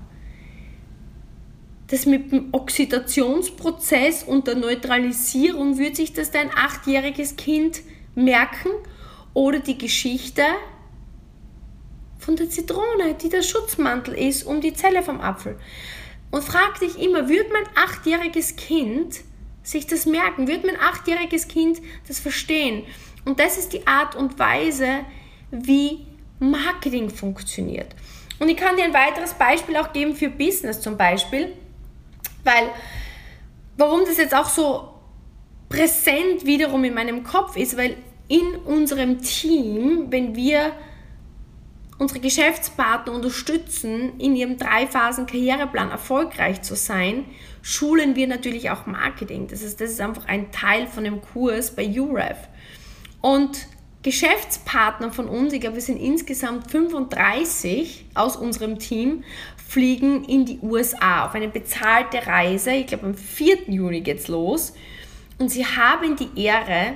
[1.87, 7.81] Das mit dem Oxidationsprozess und der Neutralisierung, wird sich das dein achtjähriges Kind
[8.13, 8.69] merken?
[9.33, 10.43] Oder die Geschichte
[12.19, 15.57] von der Zitrone, die der Schutzmantel ist um die Zelle vom Apfel.
[16.31, 19.21] Und frag dich immer, wird mein achtjähriges Kind
[19.63, 20.47] sich das merken?
[20.47, 22.83] Wird mein achtjähriges Kind das verstehen?
[23.25, 25.05] Und das ist die Art und Weise,
[25.51, 26.05] wie
[26.39, 27.95] Marketing funktioniert.
[28.39, 31.53] Und ich kann dir ein weiteres Beispiel auch geben für Business zum Beispiel,
[32.43, 32.69] weil
[33.77, 34.93] warum das jetzt auch so
[35.67, 40.71] präsent wiederum in meinem Kopf ist, weil in unserem Team, wenn wir
[41.97, 47.25] unsere Geschäftspartner unterstützen, in ihrem Drei-Phasen-Karriereplan erfolgreich zu sein,
[47.61, 49.47] schulen wir natürlich auch Marketing.
[49.47, 52.37] Das ist, das ist einfach ein Teil von dem Kurs bei UREF.
[53.19, 53.67] Und
[54.01, 59.25] Geschäftspartner von uns, ich glaube, wir sind insgesamt 35 aus unserem Team,
[59.67, 62.71] fliegen in die USA auf eine bezahlte Reise.
[62.71, 63.69] Ich glaube, am 4.
[63.69, 64.73] Juni geht's los.
[65.37, 66.95] Und sie haben die Ehre,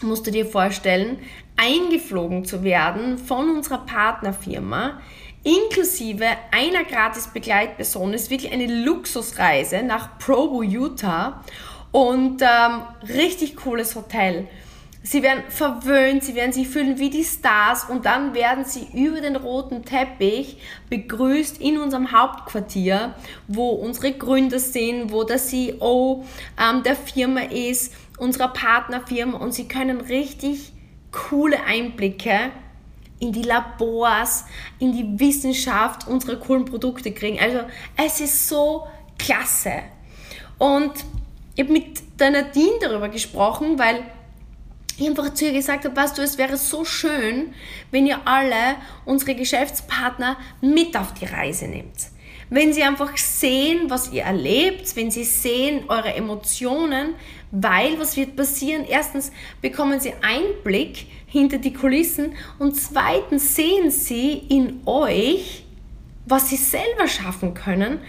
[0.00, 1.18] musst du dir vorstellen,
[1.56, 5.00] eingeflogen zu werden von unserer Partnerfirma,
[5.44, 8.14] inklusive einer gratis Begleitperson.
[8.14, 11.44] Es ist wirklich eine Luxusreise nach Provo, Utah
[11.92, 14.48] und ähm, richtig cooles Hotel.
[15.02, 19.22] Sie werden verwöhnt, sie werden sich fühlen wie die Stars und dann werden sie über
[19.22, 20.58] den roten Teppich
[20.90, 23.14] begrüßt in unserem Hauptquartier,
[23.48, 26.24] wo unsere Gründer sind, wo der CEO
[26.60, 30.72] ähm, der Firma ist, unserer Partnerfirma und sie können richtig
[31.12, 32.52] coole Einblicke
[33.20, 34.44] in die Labors,
[34.78, 37.38] in die Wissenschaft unserer coolen Produkte kriegen.
[37.40, 37.60] Also
[37.96, 38.86] es ist so
[39.18, 39.82] klasse.
[40.58, 40.92] Und
[41.54, 44.02] ich habe mit der Nadine darüber gesprochen, weil
[45.00, 47.54] ich einfach zu ihr gesagt habe, weißt du, es wäre so schön,
[47.90, 52.08] wenn ihr alle unsere Geschäftspartner mit auf die Reise nehmt.
[52.48, 57.14] Wenn sie einfach sehen, was ihr erlebt, wenn sie sehen eure Emotionen,
[57.52, 58.84] weil was wird passieren?
[58.88, 65.64] Erstens bekommen sie Einblick hinter die Kulissen und zweitens sehen sie in euch,
[66.26, 68.00] was sie selber schaffen können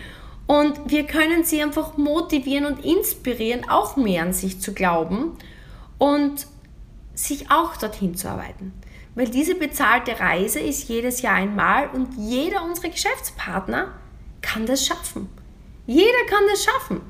[0.48, 5.38] und wir können sie einfach motivieren und inspirieren, auch mehr an sich zu glauben
[5.98, 6.48] und
[7.14, 8.74] sich auch dorthin zu arbeiten.
[9.16, 13.94] Weil diese bezahlte Reise ist jedes Jahr einmal und jeder unserer Geschäftspartner
[14.42, 15.30] kann das schaffen.
[15.86, 17.02] Jeder kann das schaffen.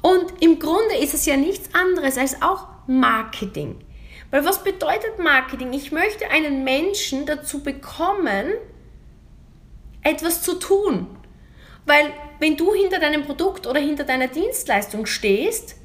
[0.00, 3.84] Und im Grunde ist es ja nichts anderes als auch Marketing.
[4.30, 5.72] Weil was bedeutet Marketing?
[5.74, 8.46] Ich möchte einen Menschen dazu bekommen,
[10.02, 11.06] etwas zu tun.
[11.84, 15.76] Weil wenn du hinter deinem Produkt oder hinter deiner Dienstleistung stehst,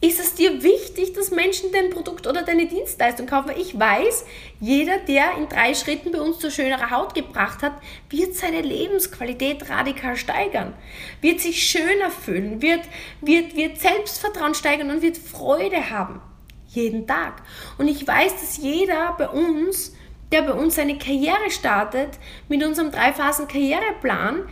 [0.00, 3.50] ist es dir wichtig, dass Menschen dein Produkt oder deine Dienstleistung kaufen?
[3.58, 4.24] Ich weiß,
[4.60, 7.72] jeder, der in drei Schritten bei uns zu schönerer Haut gebracht hat,
[8.08, 10.74] wird seine Lebensqualität radikal steigern,
[11.20, 12.82] wird sich schöner fühlen, wird,
[13.20, 16.20] wird, wird Selbstvertrauen steigern und wird Freude haben.
[16.68, 17.42] Jeden Tag.
[17.76, 19.96] Und ich weiß, dass jeder bei uns,
[20.30, 22.10] der bei uns seine Karriere startet,
[22.48, 24.48] mit unserem Drei-Phasen-Karriereplan,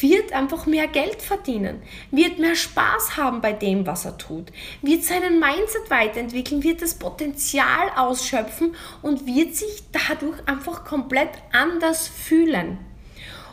[0.00, 4.52] wird einfach mehr Geld verdienen, wird mehr Spaß haben bei dem, was er tut,
[4.82, 12.08] wird seinen Mindset weiterentwickeln, wird das Potenzial ausschöpfen und wird sich dadurch einfach komplett anders
[12.08, 12.78] fühlen.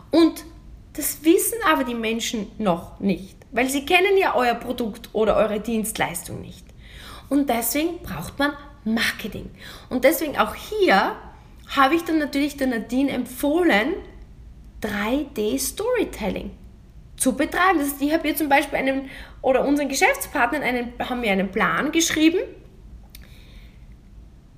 [0.10, 0.46] Und
[0.94, 5.60] das wissen aber die Menschen noch nicht, weil sie kennen ja euer Produkt oder eure
[5.60, 6.66] Dienstleistung nicht.
[7.30, 8.52] Und deswegen braucht man
[8.84, 9.50] Marketing.
[9.90, 11.16] Und deswegen auch hier
[11.76, 13.94] habe ich dann natürlich der Nadine empfohlen,
[14.82, 16.52] 3D Storytelling
[17.18, 17.80] zu betreiben.
[17.80, 19.10] Das heißt, ich habe hier zum Beispiel einen
[19.42, 22.40] oder unseren Geschäftspartnern einen, haben wir einen Plan geschrieben,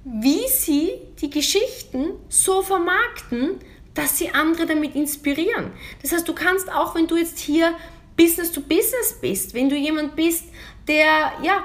[0.05, 3.59] wie sie die Geschichten so vermarkten,
[3.93, 5.71] dass sie andere damit inspirieren.
[6.01, 7.75] Das heißt, du kannst auch, wenn du jetzt hier
[8.17, 10.45] Business to Business bist, wenn du jemand bist,
[10.87, 11.63] der ja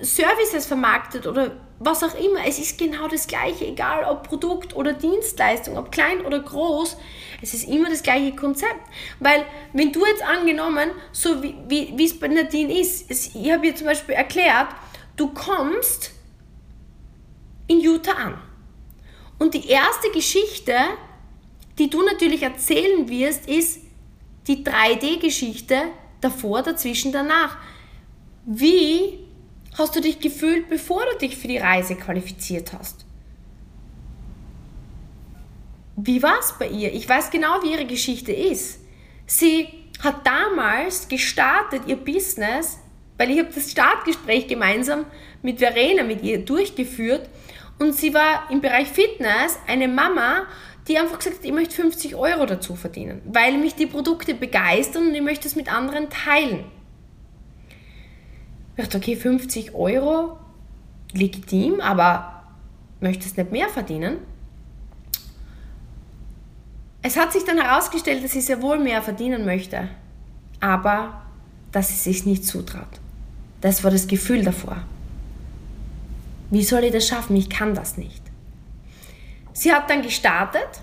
[0.00, 1.52] Services vermarktet oder
[1.84, 6.24] was auch immer, es ist genau das gleiche, egal ob Produkt oder Dienstleistung, ob klein
[6.24, 6.96] oder groß,
[7.40, 8.80] es ist immer das gleiche Konzept.
[9.20, 13.66] Weil wenn du jetzt angenommen, so wie, wie es bei Nadine ist, es, ich habe
[13.66, 14.68] ihr zum Beispiel erklärt,
[15.16, 16.12] du kommst
[17.66, 18.38] in Utah an.
[19.38, 20.76] Und die erste Geschichte,
[21.78, 23.80] die du natürlich erzählen wirst, ist,
[24.46, 25.82] die 3D-Geschichte
[26.20, 27.56] davor, dazwischen, danach.
[28.44, 29.20] Wie
[29.78, 33.04] hast du dich gefühlt, bevor du dich für die Reise qualifiziert hast?
[35.96, 36.92] Wie war es bei ihr?
[36.92, 38.80] Ich weiß genau, wie ihre Geschichte ist.
[39.26, 39.68] Sie
[40.02, 42.78] hat damals gestartet, ihr Business,
[43.18, 45.06] weil ich habe das Startgespräch gemeinsam
[45.42, 47.28] mit Verena, mit ihr durchgeführt
[47.78, 50.46] und sie war im Bereich Fitness eine Mama,
[50.88, 55.08] die einfach gesagt hat, ich möchte 50 Euro dazu verdienen, weil mich die Produkte begeistern
[55.08, 56.64] und ich möchte es mit anderen teilen.
[58.76, 60.38] Ich dachte, okay, 50 Euro,
[61.12, 62.42] legitim, aber
[63.00, 64.16] möchtest nicht mehr verdienen?
[67.02, 69.88] Es hat sich dann herausgestellt, dass sie sehr wohl mehr verdienen möchte,
[70.60, 71.22] aber
[71.72, 73.00] dass sie sich nicht zutraut.
[73.60, 74.84] Das war das Gefühl davor.
[76.50, 77.36] Wie soll ich das schaffen?
[77.36, 78.22] Ich kann das nicht.
[79.52, 80.82] Sie hat dann gestartet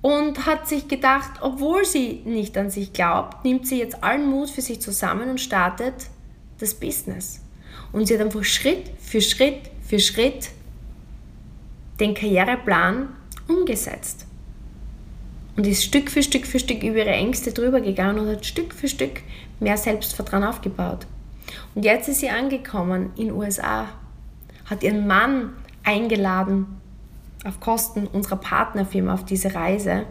[0.00, 4.50] und hat sich gedacht, obwohl sie nicht an sich glaubt, nimmt sie jetzt allen Mut
[4.50, 5.94] für sich zusammen und startet
[6.60, 7.40] das Business.
[7.92, 10.50] Und sie hat einfach Schritt für Schritt für Schritt
[11.98, 13.08] den Karriereplan
[13.48, 14.26] umgesetzt
[15.56, 18.72] und ist Stück für Stück für Stück über ihre Ängste drüber gegangen und hat Stück
[18.72, 19.20] für Stück
[19.58, 21.06] mehr Selbstvertrauen aufgebaut.
[21.74, 23.88] Und jetzt ist sie angekommen in USA,
[24.66, 25.50] hat ihren Mann
[25.82, 26.66] eingeladen
[27.44, 30.06] auf Kosten unserer Partnerfirma auf diese Reise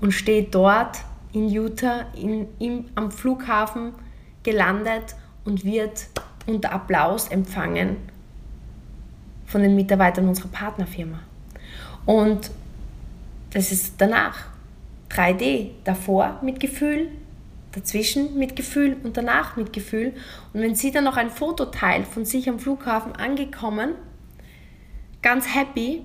[0.00, 0.98] und steht dort
[1.32, 3.92] in Utah in, im, am Flughafen
[4.42, 6.06] gelandet und wird
[6.46, 7.96] unter Applaus empfangen
[9.46, 11.20] von den Mitarbeitern unserer Partnerfirma.
[12.06, 12.50] Und
[13.50, 14.50] das ist danach.
[15.10, 17.08] 3D, davor mit Gefühl,
[17.72, 20.14] dazwischen mit Gefühl und danach mit Gefühl.
[20.52, 23.94] Und wenn sie dann noch ein Foto teilt von sich am Flughafen angekommen,
[25.20, 26.02] ganz happy,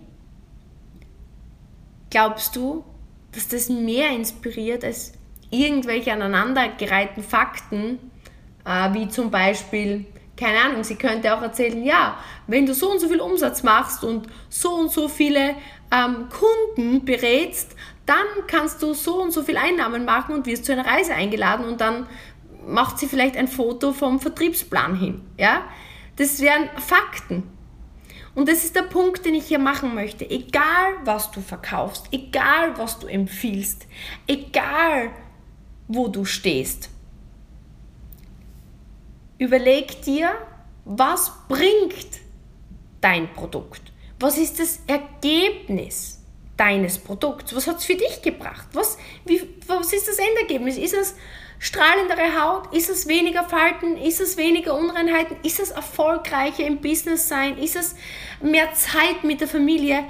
[2.10, 2.84] glaubst du,
[3.32, 5.14] dass das mehr inspiriert als
[5.52, 8.00] irgendwelche aneinandergereihten Fakten,
[8.66, 10.06] äh, wie zum Beispiel,
[10.38, 14.04] keine Ahnung, sie könnte auch erzählen, ja, wenn du so und so viel Umsatz machst
[14.04, 15.56] und so und so viele
[15.92, 17.76] ähm, Kunden berätst,
[18.06, 21.66] dann kannst du so und so viel Einnahmen machen und wirst zu einer Reise eingeladen
[21.66, 22.08] und dann
[22.68, 25.22] macht sie vielleicht ein Foto vom Vertriebsplan hin.
[25.38, 25.64] Ja?
[26.18, 27.44] Das wären Fakten.
[28.34, 30.30] Und das ist der Punkt, den ich hier machen möchte.
[30.30, 33.88] Egal, was du verkaufst, egal, was du empfiehlst,
[34.28, 35.12] egal,
[35.88, 36.90] wo du stehst,
[39.38, 40.32] überleg dir,
[40.86, 42.22] was bringt
[43.02, 43.82] dein Produkt?
[44.20, 46.22] Was ist das Ergebnis
[46.58, 47.56] deines Produkts?
[47.56, 48.68] Was hat es für dich gebracht?
[48.74, 50.78] Was, wie, was ist das Endergebnis?
[50.78, 51.16] Ist es
[51.60, 52.74] strahlendere Haut?
[52.74, 53.98] Ist es weniger Falten?
[53.98, 55.38] Ist es weniger Unreinheiten?
[55.44, 57.58] Ist es erfolgreicher im Business sein?
[57.58, 57.96] Ist es
[58.42, 60.06] mehr Zeit mit der Familie?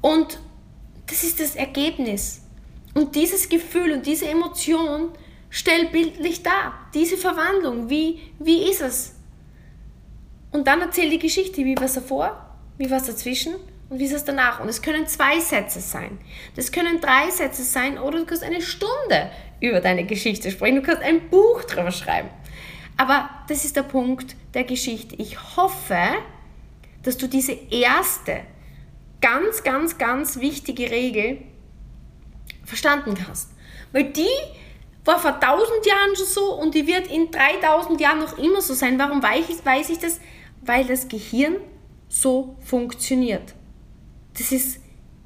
[0.00, 0.38] Und
[1.06, 2.42] das ist das Ergebnis.
[2.94, 5.10] Und dieses Gefühl und diese Emotion
[5.50, 6.88] stellt bildlich dar.
[6.94, 7.88] Diese Verwandlung.
[7.90, 9.14] Wie, wie ist es?
[10.50, 11.64] Und dann erzähl die Geschichte.
[11.64, 12.56] Wie war es davor?
[12.76, 13.54] Wie war es dazwischen?
[13.88, 14.60] Und wie ist es danach?
[14.60, 16.18] Und es können zwei Sätze sein.
[16.56, 19.30] Das können drei Sätze sein oder du kannst eine Stunde
[19.60, 20.76] über deine Geschichte sprechen.
[20.76, 22.28] Du kannst ein Buch drüber schreiben.
[22.96, 25.14] Aber das ist der Punkt der Geschichte.
[25.16, 25.96] Ich hoffe,
[27.02, 28.40] dass du diese erste,
[29.20, 31.38] ganz, ganz, ganz wichtige Regel
[32.64, 33.50] verstanden hast.
[33.92, 34.26] Weil die
[35.08, 38.74] war vor tausend Jahren schon so und die wird in 3000 Jahren noch immer so
[38.74, 38.98] sein.
[38.98, 40.20] Warum weiß ich das?
[40.60, 41.56] Weil das Gehirn
[42.08, 43.54] so funktioniert.
[44.36, 44.80] Das ist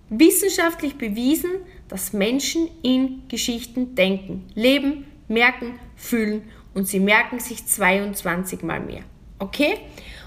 [0.08, 1.50] wissenschaftlich bewiesen,
[1.88, 9.02] dass Menschen in Geschichten denken, leben, merken, fühlen und sie merken sich 22 mal mehr.
[9.38, 9.80] Okay?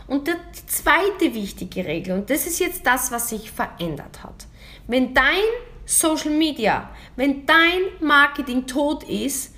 [0.07, 4.45] Und die zweite wichtige Regel, und das ist jetzt das, was sich verändert hat.
[4.85, 5.41] Wenn dein
[5.85, 9.53] Social Media, wenn dein Marketing tot ist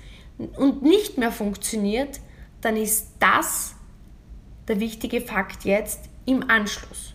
[0.56, 2.20] und nicht mehr funktioniert,
[2.60, 3.74] dann ist das
[4.66, 7.14] der wichtige Fakt jetzt im Anschluss.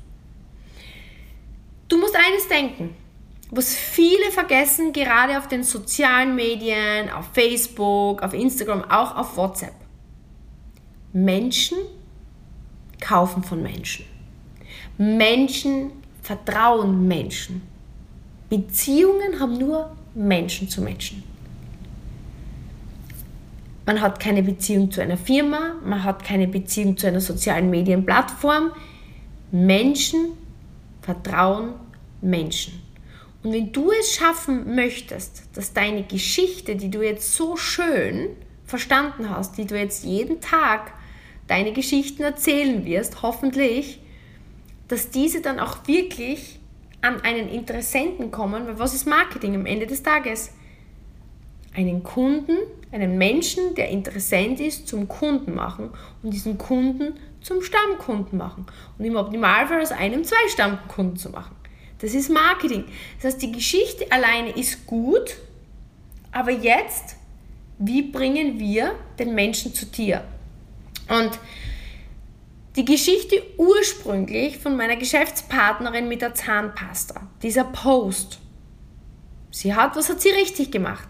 [1.87, 2.95] Du musst eines denken,
[3.51, 9.75] was viele vergessen, gerade auf den sozialen Medien, auf Facebook, auf Instagram, auch auf WhatsApp.
[11.11, 11.77] Menschen
[12.99, 14.05] kaufen von Menschen.
[14.97, 15.91] Menschen
[16.23, 17.61] vertrauen Menschen.
[18.57, 21.23] Beziehungen haben nur Menschen zu Menschen.
[23.83, 28.71] Man hat keine Beziehung zu einer Firma, man hat keine Beziehung zu einer sozialen Medienplattform.
[29.51, 30.33] Menschen
[31.01, 31.73] vertrauen
[32.21, 32.79] Menschen.
[33.41, 38.29] Und wenn du es schaffen möchtest, dass deine Geschichte, die du jetzt so schön
[38.67, 40.93] verstanden hast, die du jetzt jeden Tag
[41.47, 43.99] deine Geschichten erzählen wirst, hoffentlich,
[44.87, 46.59] dass diese dann auch wirklich
[47.03, 50.51] an einen Interessenten kommen, weil was ist Marketing am Ende des Tages?
[51.75, 52.57] einen Kunden,
[52.91, 55.89] einen Menschen, der interessant ist, zum Kunden machen
[56.21, 58.65] und diesen Kunden zum Stammkunden machen
[58.97, 61.55] und im Optimalfall aus einem zwei Stammkunden zu machen.
[61.99, 62.85] Das ist Marketing.
[63.17, 65.37] Das heißt, die Geschichte alleine ist gut,
[66.31, 67.15] aber jetzt,
[67.79, 70.23] wie bringen wir den Menschen zu dir?
[71.09, 71.31] Und
[72.75, 78.39] die Geschichte ursprünglich von meiner Geschäftspartnerin mit der Zahnpasta, dieser Post.
[79.51, 81.07] Sie hat, was hat sie richtig gemacht?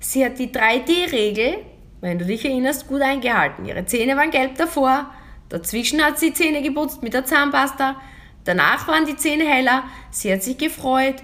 [0.00, 1.58] Sie hat die 3D-Regel,
[2.00, 3.66] wenn du dich erinnerst, gut eingehalten.
[3.66, 5.10] Ihre Zähne waren gelb davor,
[5.50, 8.00] dazwischen hat sie Zähne geputzt mit der Zahnpasta,
[8.44, 11.16] danach waren die Zähne heller, sie hat sich gefreut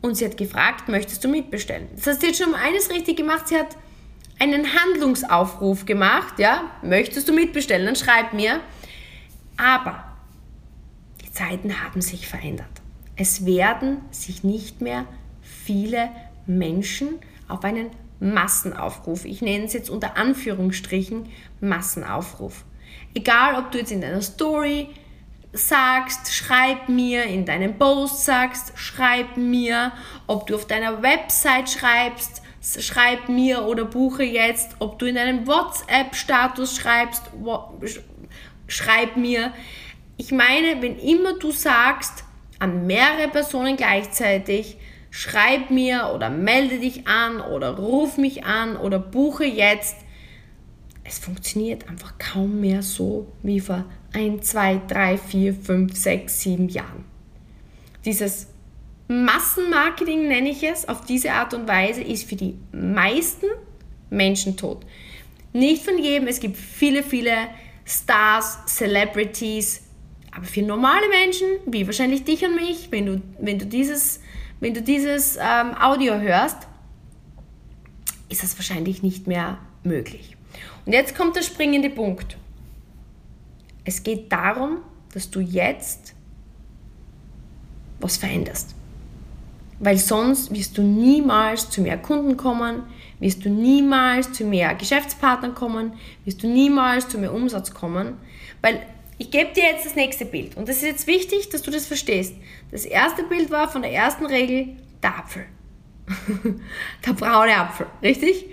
[0.00, 1.88] und sie hat gefragt, möchtest du mitbestellen?
[1.96, 3.76] Das heißt, sie hat schon eines richtig gemacht, sie hat
[4.38, 8.60] einen Handlungsaufruf gemacht, ja, möchtest du mitbestellen, dann schreib mir.
[9.56, 10.04] Aber
[11.22, 12.82] die Zeiten haben sich verändert.
[13.16, 15.06] Es werden sich nicht mehr
[15.42, 16.10] viele
[16.46, 17.90] Menschen auf einen
[18.20, 21.28] Massenaufruf, ich nenne es jetzt unter Anführungsstrichen
[21.60, 22.64] Massenaufruf.
[23.14, 24.88] Egal, ob du jetzt in deiner Story
[25.52, 29.92] sagst, schreib mir, in deinem Post sagst, schreib mir,
[30.26, 35.46] ob du auf deiner Website schreibst, schreib mir oder buche jetzt, ob du in deinem
[35.46, 37.30] WhatsApp-Status schreibst,
[38.66, 39.52] schreib mir.
[40.16, 42.24] Ich meine, wenn immer du sagst
[42.58, 44.76] an mehrere Personen gleichzeitig,
[45.10, 49.96] schreib mir oder melde dich an oder ruf mich an oder buche jetzt,
[51.04, 53.84] es funktioniert einfach kaum mehr so wie vor
[54.14, 57.04] 1, 2, 3, 4, 5, 6, 7 Jahren.
[58.04, 58.48] Dieses
[59.08, 63.46] Massenmarketing nenne ich es, auf diese Art und Weise ist für die meisten
[64.08, 64.86] Menschen tot.
[65.52, 67.36] Nicht von jedem, es gibt viele, viele
[67.84, 69.82] Stars, Celebrities,
[70.30, 74.20] aber für normale Menschen, wie wahrscheinlich dich und mich, wenn du, wenn du dieses,
[74.60, 76.66] wenn du dieses ähm, Audio hörst,
[78.28, 80.36] ist das wahrscheinlich nicht mehr möglich.
[80.86, 82.36] Und jetzt kommt der springende Punkt.
[83.84, 84.78] Es geht darum,
[85.12, 86.14] dass du jetzt
[88.00, 88.74] was veränderst.
[89.78, 92.82] Weil sonst wirst du niemals zu mehr Kunden kommen,
[93.24, 95.94] wirst du niemals zu mehr Geschäftspartnern kommen,
[96.26, 98.18] wirst du niemals zu mehr Umsatz kommen,
[98.60, 98.82] weil
[99.16, 101.86] ich gebe dir jetzt das nächste Bild und das ist jetzt wichtig, dass du das
[101.86, 102.34] verstehst.
[102.70, 105.46] Das erste Bild war von der ersten Regel der Apfel.
[107.06, 108.44] der braune Apfel, richtig?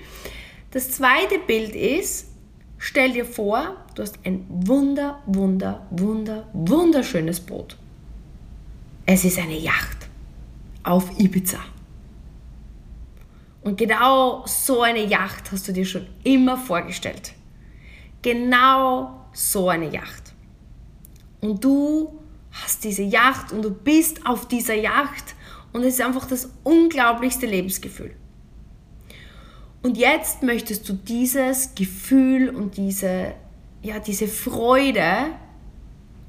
[0.72, 2.30] Das zweite Bild ist,
[2.78, 7.76] stell dir vor, du hast ein wunder, wunder, wunder, wunderschönes Boot.
[9.06, 10.08] Es ist eine Yacht
[10.84, 11.60] auf Ibiza.
[13.62, 17.34] Und genau so eine Yacht hast du dir schon immer vorgestellt.
[18.22, 20.34] Genau so eine Yacht.
[21.42, 22.20] Und du
[22.52, 25.36] hast diese Yacht und du bist auf dieser Yacht
[25.74, 28.16] und es ist einfach das unglaublichste Lebensgefühl.
[29.84, 33.34] Und jetzt möchtest du dieses Gefühl und diese,
[33.82, 35.28] ja, diese Freude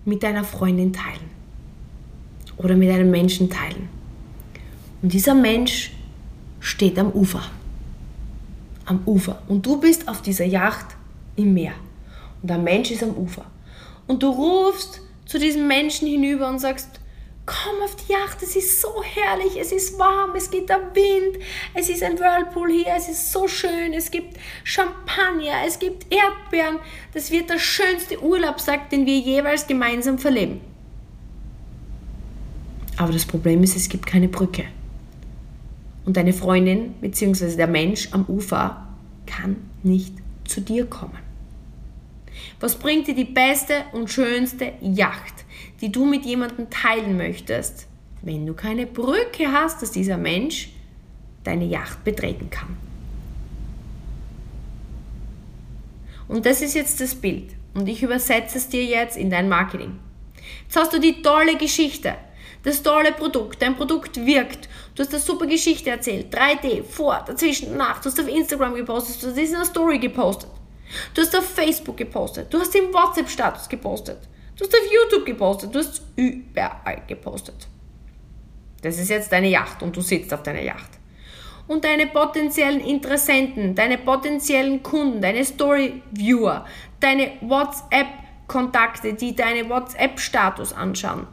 [0.05, 1.31] mit deiner Freundin teilen
[2.57, 3.89] oder mit einem Menschen teilen.
[5.03, 5.93] Und dieser Mensch
[6.63, 7.43] steht am Ufer.
[8.87, 9.43] Am Ufer.
[9.49, 10.87] Und du bist auf dieser Yacht
[11.37, 11.75] im Meer.
[12.41, 13.45] Und der Mensch ist am Ufer.
[14.07, 16.89] Und du rufst zu diesem Menschen hinüber und sagst,
[17.45, 21.43] komm auf die Yacht, es ist so herrlich, es ist warm, es geht der Wind,
[21.75, 26.79] es ist ein Whirlpool hier, es ist so schön, es gibt Champagner, es gibt Erdbeeren.
[27.13, 30.61] Das wird der schönste Urlaubstag, den wir jeweils gemeinsam verleben.
[32.97, 34.65] Aber das Problem ist, es gibt keine Brücke.
[36.05, 37.57] Und deine Freundin bzw.
[37.57, 38.89] der Mensch am Ufer
[39.27, 41.19] kann nicht zu dir kommen.
[42.61, 45.45] Was bringt dir die beste und schönste Yacht,
[45.81, 47.87] die du mit jemandem teilen möchtest,
[48.23, 50.71] wenn du keine Brücke hast, dass dieser Mensch
[51.45, 52.77] deine Yacht betreten kann?
[56.29, 57.51] Und das ist jetzt das Bild.
[57.75, 59.99] Und ich übersetze es dir jetzt in dein Marketing.
[60.65, 62.15] Jetzt hast du die tolle Geschichte,
[62.65, 66.35] das tolle Produkt, dein Produkt wirkt Du hast eine super Geschichte erzählt.
[66.35, 68.01] 3D, vor, dazwischen, nach.
[68.01, 70.51] Du hast auf Instagram gepostet, du hast in einer Story gepostet.
[71.15, 72.53] Du hast auf Facebook gepostet.
[72.53, 74.19] Du hast im WhatsApp-Status gepostet.
[74.57, 75.75] Du hast auf YouTube gepostet.
[75.75, 77.69] Du hast überall gepostet.
[78.83, 80.91] Das ist jetzt deine Yacht und du sitzt auf deiner Yacht.
[81.69, 86.67] Und deine potenziellen Interessenten, deine potenziellen Kunden, deine Story-Viewer,
[86.99, 91.29] deine WhatsApp-Kontakte, die deine WhatsApp-Status anschauen,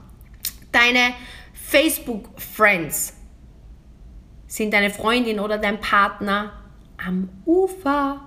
[0.71, 1.15] deine
[1.53, 3.15] Facebook-Friends,
[4.49, 6.51] sind deine Freundin oder dein Partner
[6.97, 8.19] am Ufer.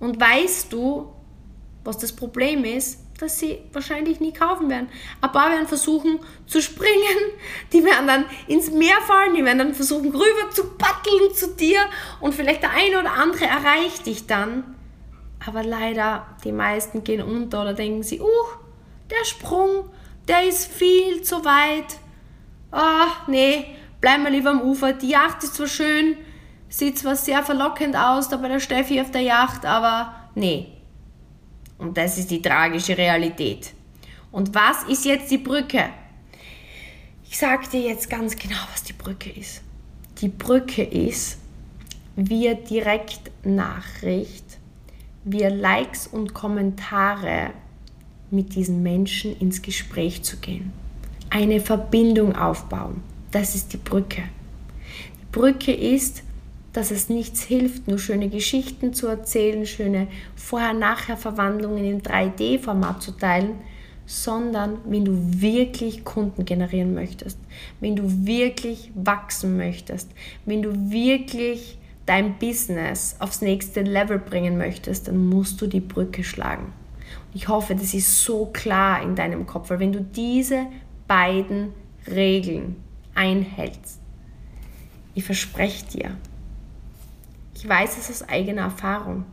[0.00, 1.12] Und weißt du,
[1.84, 2.98] was das Problem ist?
[3.22, 4.88] das sie wahrscheinlich nie kaufen werden.
[5.20, 7.18] Ein paar werden versuchen zu springen,
[7.72, 11.80] die werden dann ins Meer fallen, die werden dann versuchen rüber zu paddeln zu dir
[12.20, 14.74] und vielleicht der eine oder andere erreicht dich dann.
[15.46, 18.26] Aber leider, die meisten gehen unter oder denken sie, uh,
[19.10, 19.88] der Sprung,
[20.28, 21.96] der ist viel zu weit.
[22.70, 24.92] Ah, nee, bleiben wir lieber am Ufer.
[24.92, 26.18] Die Yacht ist zwar schön,
[26.68, 30.66] sieht zwar sehr verlockend aus da bei der Steffi auf der Yacht, aber nee.
[31.78, 33.72] Und das ist die tragische Realität.
[34.30, 35.84] Und was ist jetzt die Brücke?
[37.28, 39.62] Ich sage dir jetzt ganz genau, was die Brücke ist.
[40.20, 41.38] Die Brücke ist,
[42.16, 44.44] via Direktnachricht,
[45.24, 47.50] via Likes und Kommentare
[48.30, 50.72] mit diesen Menschen ins Gespräch zu gehen.
[51.30, 53.02] Eine Verbindung aufbauen.
[53.32, 54.22] Das ist die Brücke.
[55.20, 56.22] Die Brücke ist,
[56.74, 60.06] dass es nichts hilft, nur schöne Geschichten zu erzählen, schöne
[60.36, 63.54] Vorher-Nachher-Verwandlungen im 3D-Format zu teilen,
[64.04, 67.38] sondern wenn du wirklich Kunden generieren möchtest,
[67.80, 70.10] wenn du wirklich wachsen möchtest,
[70.44, 76.24] wenn du wirklich dein Business aufs nächste Level bringen möchtest, dann musst du die Brücke
[76.24, 76.72] schlagen.
[77.32, 80.66] Ich hoffe, das ist so klar in deinem Kopf, weil wenn du diese
[81.06, 81.72] beiden
[82.06, 82.76] Regeln
[83.14, 84.00] einhältst,
[85.14, 86.16] ich verspreche dir,
[87.54, 89.24] ich weiß es aus eigener Erfahrung.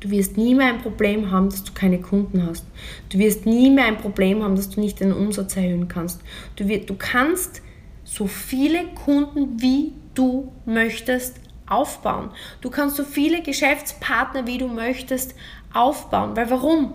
[0.00, 2.64] Du wirst nie mehr ein Problem haben, dass du keine Kunden hast.
[3.08, 6.20] Du wirst nie mehr ein Problem haben, dass du nicht den Umsatz erhöhen kannst.
[6.56, 7.62] Du, wirst, du kannst
[8.04, 12.30] so viele Kunden, wie du möchtest, aufbauen.
[12.60, 15.34] Du kannst so viele Geschäftspartner, wie du möchtest,
[15.72, 16.36] aufbauen.
[16.36, 16.92] Weil warum?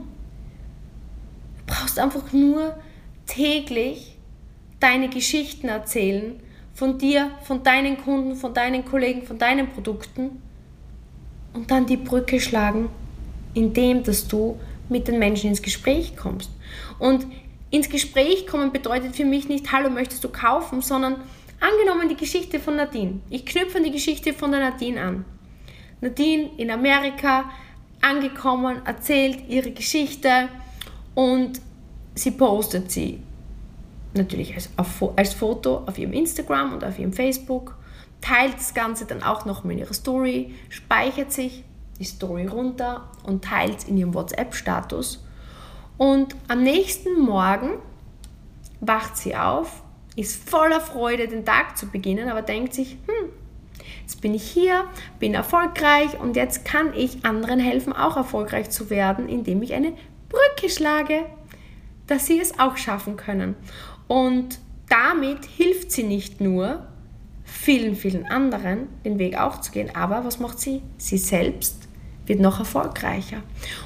[1.58, 2.76] Du brauchst einfach nur
[3.26, 4.11] täglich
[4.82, 6.40] deine Geschichten erzählen
[6.74, 10.42] von dir, von deinen Kunden, von deinen Kollegen, von deinen Produkten
[11.54, 12.90] und dann die Brücke schlagen,
[13.54, 14.60] indem dass du
[14.90, 16.50] mit den Menschen ins Gespräch kommst.
[17.00, 17.26] Und
[17.70, 21.18] ins Gespräch kommen bedeutet für mich nicht, hallo, möchtest du kaufen, sondern
[21.60, 23.20] angenommen die Geschichte von Nadine.
[23.30, 25.26] Ich knüpfe an die Geschichte von der Nadine an.
[26.02, 27.46] Nadine in Amerika
[28.02, 30.50] angekommen, erzählt ihre Geschichte
[31.14, 31.62] und
[32.16, 33.20] sie postet sie
[34.14, 34.70] natürlich als,
[35.16, 37.76] als Foto auf ihrem Instagram und auf ihrem Facebook,
[38.22, 41.64] teilt das Ganze dann auch noch in ihrer Story, speichert sich
[42.00, 45.24] die Story runter und teilt es in ihrem WhatsApp-Status.
[45.98, 47.80] Und am nächsten Morgen
[48.80, 49.84] wacht sie auf,
[50.16, 53.30] ist voller Freude, den Tag zu beginnen, aber denkt sich, hm,
[54.02, 54.86] jetzt bin ich hier,
[55.20, 59.94] bin erfolgreich und jetzt kann ich anderen helfen, auch erfolgreich zu werden, indem ich eine
[60.30, 61.26] Brücke schlage,
[62.08, 63.56] dass sie es auch schaffen können.
[64.12, 64.60] Und
[64.90, 66.86] damit hilft sie nicht nur
[67.46, 70.82] vielen, vielen anderen, den Weg auch zu gehen, aber was macht sie?
[70.98, 71.88] Sie selbst
[72.26, 73.38] wird noch erfolgreicher.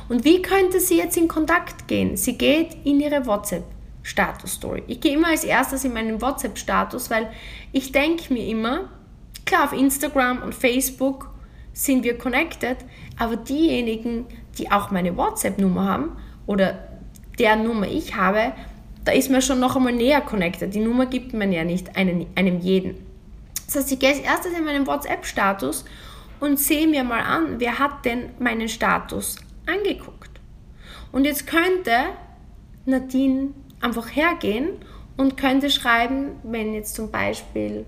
[0.10, 2.18] Und wie könnte sie jetzt in Kontakt gehen?
[2.18, 4.82] Sie geht in ihre WhatsApp-Status-Story.
[4.88, 7.32] Ich gehe immer als erstes in meinen WhatsApp-Status, weil
[7.72, 8.90] ich denke mir immer,
[9.46, 11.30] klar, auf Instagram und Facebook
[11.72, 12.78] sind wir connected,
[13.20, 14.26] aber diejenigen,
[14.58, 16.18] die auch meine WhatsApp-Nummer haben
[16.48, 16.80] oder
[17.38, 18.54] deren Nummer ich habe,
[19.06, 20.74] da ist man schon noch einmal näher connected.
[20.74, 22.96] Die Nummer gibt man ja nicht einem, einem jeden.
[23.68, 25.86] Das heißt, ich gehe als erstes in meinen WhatsApp-Status
[26.40, 30.40] und sehe mir mal an, wer hat denn meinen Status angeguckt.
[31.12, 31.92] Und jetzt könnte
[32.86, 33.50] Nadine
[33.80, 34.70] einfach hergehen
[35.18, 37.86] und könnte schreiben, wenn jetzt zum Beispiel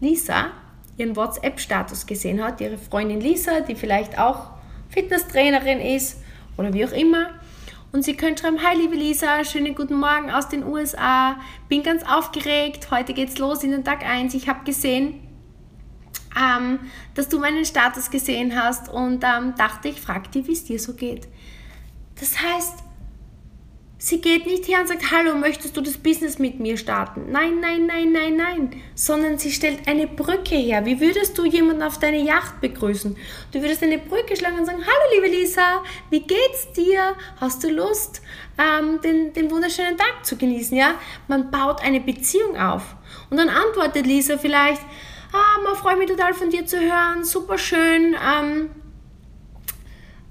[0.00, 0.52] Lisa
[0.96, 4.50] ihren WhatsApp-Status gesehen hat, ihre Freundin Lisa, die vielleicht auch
[4.88, 6.22] Fitnesstrainerin ist
[6.56, 7.30] oder wie auch immer,
[7.90, 11.36] und Sie können schreiben, hi liebe Lisa, schönen guten Morgen aus den USA.
[11.68, 12.90] Bin ganz aufgeregt.
[12.90, 14.34] Heute geht's los in den Tag 1.
[14.34, 15.20] Ich habe gesehen,
[16.38, 16.80] ähm,
[17.14, 20.78] dass du meinen Status gesehen hast und ähm, dachte, ich frage dich, wie es dir
[20.78, 21.28] so geht.
[22.20, 22.74] Das heißt,
[24.00, 27.32] Sie geht nicht her und sagt, hallo, möchtest du das Business mit mir starten?
[27.32, 28.82] Nein, nein, nein, nein, nein.
[28.94, 30.86] Sondern sie stellt eine Brücke her.
[30.86, 33.16] Wie würdest du jemanden auf deine Yacht begrüßen?
[33.50, 37.16] Du würdest eine Brücke schlagen und sagen, hallo liebe Lisa, wie geht's dir?
[37.40, 38.22] Hast du Lust,
[38.56, 40.76] ähm, den, den wunderschönen Tag zu genießen?
[40.76, 40.94] Ja?
[41.26, 42.94] Man baut eine Beziehung auf.
[43.30, 44.82] Und dann antwortet Lisa vielleicht,
[45.32, 48.14] ah, man freut mich total von dir zu hören, super schön.
[48.14, 48.70] Ähm,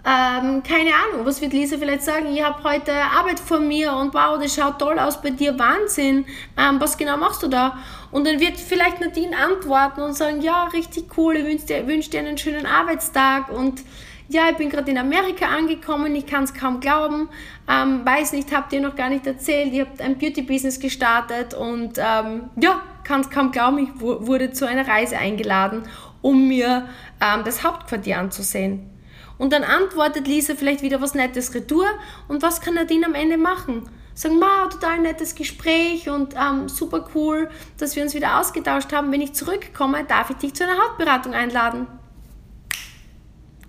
[0.07, 2.27] ähm, keine Ahnung, was wird Lisa vielleicht sagen?
[2.33, 6.25] Ich habe heute Arbeit vor mir und wow, das schaut toll aus bei dir, Wahnsinn.
[6.57, 7.77] Ähm, was genau machst du da?
[8.09, 12.09] Und dann wird vielleicht Nadine antworten und sagen, ja, richtig cool, ich wünsche dir, wünsch
[12.09, 13.83] dir einen schönen Arbeitstag und
[14.29, 17.27] ja, ich bin gerade in Amerika angekommen, ich kann es kaum glauben,
[17.69, 21.97] ähm, weiß nicht, habt ihr noch gar nicht erzählt, ihr habt ein Beauty-Business gestartet und
[21.97, 25.83] ähm, ja, kann es kaum glauben, ich wurde zu einer Reise eingeladen,
[26.21, 26.87] um mir
[27.19, 28.96] ähm, das Hauptquartier anzusehen.
[29.37, 31.87] Und dann antwortet Lisa vielleicht wieder was Nettes retour.
[32.27, 33.89] Und was kann Nadine am Ende machen?
[34.13, 39.11] Sagen, ma, total nettes Gespräch und ähm, super cool, dass wir uns wieder ausgetauscht haben.
[39.11, 41.85] Wenn ich zurückkomme, darf ich dich zu einer Hautberatung einladen.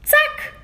[0.04, 0.54] Zack!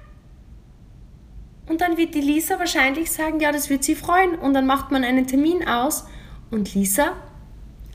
[1.67, 4.37] Und dann wird die Lisa wahrscheinlich sagen, ja, das wird sie freuen.
[4.37, 6.07] Und dann macht man einen Termin aus
[6.51, 7.13] und Lisa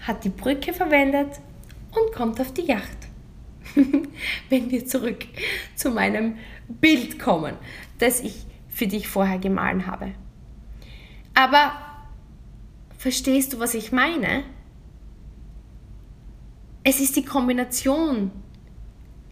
[0.01, 1.39] hat die Brücke verwendet
[1.91, 2.97] und kommt auf die Yacht.
[4.49, 5.25] Wenn wir zurück
[5.75, 6.37] zu meinem
[6.69, 7.55] Bild kommen,
[7.97, 10.13] das ich für dich vorher gemahlen habe.
[11.33, 11.73] Aber
[12.97, 14.43] verstehst du, was ich meine?
[16.83, 18.31] Es ist die Kombination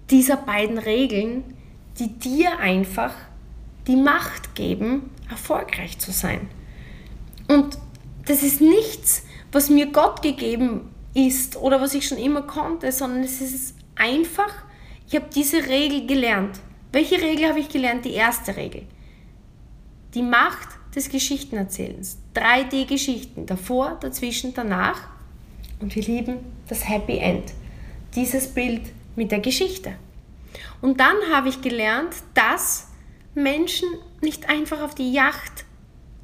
[0.10, 1.44] dieser beiden Regeln,
[2.00, 3.14] die dir einfach
[3.88, 6.50] die Macht geben, erfolgreich zu sein.
[7.48, 7.78] Und
[8.26, 13.24] das ist nichts, was mir Gott gegeben ist oder was ich schon immer konnte, sondern
[13.24, 14.54] es ist einfach,
[15.08, 16.60] ich habe diese Regel gelernt.
[16.92, 18.06] Welche Regel habe ich gelernt?
[18.06, 18.84] Die erste Regel.
[20.14, 22.18] Die Macht des Geschichtenerzählens.
[22.36, 23.46] 3D-Geschichten.
[23.46, 25.08] Davor, dazwischen, danach.
[25.80, 27.54] Und wir lieben das Happy End.
[28.16, 28.82] Dieses Bild
[29.16, 29.94] mit der Geschichte.
[30.82, 32.88] Und dann habe ich gelernt, dass
[33.36, 33.90] Menschen
[34.22, 35.66] nicht einfach auf die Yacht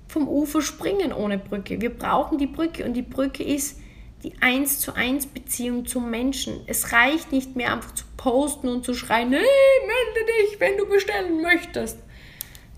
[0.08, 1.82] vom Ufer springen ohne Brücke.
[1.82, 3.80] Wir brauchen die Brücke und die Brücke ist
[4.24, 6.62] die 1 zu 1 Beziehung zum Menschen.
[6.68, 10.86] Es reicht nicht mehr einfach zu posten und zu schreien, hey, melde dich, wenn du
[10.86, 12.00] bestellen möchtest.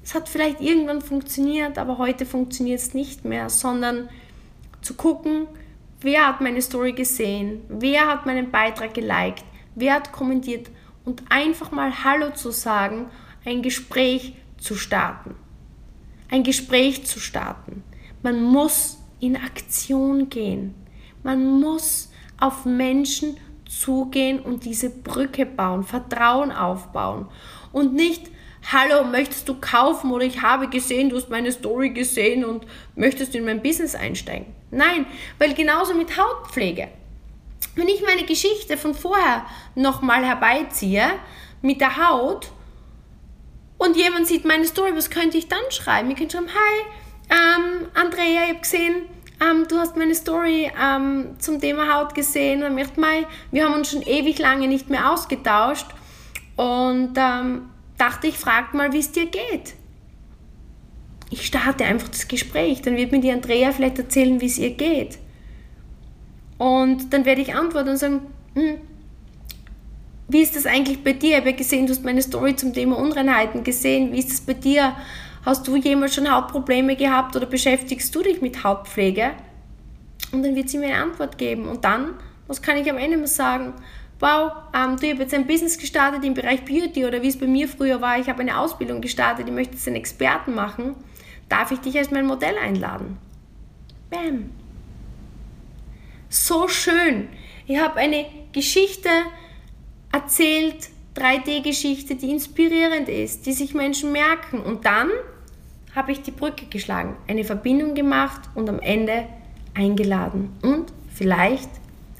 [0.03, 4.09] Es hat vielleicht irgendwann funktioniert, aber heute funktioniert es nicht mehr, sondern
[4.81, 5.45] zu gucken,
[6.01, 9.43] wer hat meine Story gesehen, wer hat meinen Beitrag geliked,
[9.75, 10.71] wer hat kommentiert
[11.05, 13.11] und einfach mal Hallo zu sagen,
[13.45, 15.35] ein Gespräch zu starten.
[16.31, 17.83] Ein Gespräch zu starten.
[18.23, 20.73] Man muss in Aktion gehen.
[21.21, 23.37] Man muss auf Menschen
[23.67, 27.27] zugehen und diese Brücke bauen, Vertrauen aufbauen
[27.71, 28.31] und nicht
[28.71, 33.35] Hallo, möchtest du kaufen oder ich habe gesehen, du hast meine Story gesehen und möchtest
[33.35, 34.47] in mein Business einsteigen?
[34.71, 35.05] Nein,
[35.37, 36.87] weil genauso mit Hautpflege.
[37.75, 39.45] Wenn ich meine Geschichte von vorher
[39.75, 41.05] nochmal herbeiziehe
[41.61, 42.49] mit der Haut
[43.77, 46.09] und jemand sieht meine Story, was könnte ich dann schreiben?
[46.09, 48.95] Ich könnte schreiben, hi, ähm, Andrea, ich habe gesehen,
[49.41, 53.73] ähm, du hast meine Story ähm, zum Thema Haut gesehen und mir Mai, wir haben
[53.73, 55.87] uns schon ewig lange nicht mehr ausgetauscht
[56.55, 59.75] und ähm, dachte, ich frage mal, wie es dir geht.
[61.29, 64.71] Ich starte einfach das Gespräch, dann wird mir die Andrea vielleicht erzählen, wie es ihr
[64.71, 65.17] geht.
[66.57, 68.21] Und dann werde ich antworten und sagen,
[68.53, 68.77] hm,
[70.27, 71.31] wie ist das eigentlich bei dir?
[71.31, 74.11] Ich habe ja gesehen, du hast meine Story zum Thema Unreinheiten gesehen.
[74.11, 74.95] Wie ist das bei dir?
[75.45, 79.33] Hast du jemals schon Hautprobleme gehabt oder beschäftigst du dich mit Hautpflege?
[80.31, 81.67] Und dann wird sie mir eine Antwort geben.
[81.67, 82.15] Und dann,
[82.47, 83.73] was kann ich am Ende mal sagen?
[84.19, 87.45] Wow, ähm, du, habe jetzt ein Business gestartet im Bereich Beauty oder wie es bei
[87.45, 90.95] mir früher war, ich habe eine Ausbildung gestartet, ich möchte jetzt einen Experten machen.
[91.47, 93.17] Darf ich dich als mein Modell einladen?
[94.09, 94.49] Bam.
[96.29, 97.29] So schön.
[97.67, 99.09] Ich habe eine Geschichte
[100.11, 104.59] erzählt, 3D-Geschichte, die inspirierend ist, die sich Menschen merken.
[104.61, 105.11] Und dann
[105.95, 109.25] habe ich die Brücke geschlagen, eine Verbindung gemacht und am Ende
[109.73, 111.69] eingeladen und vielleicht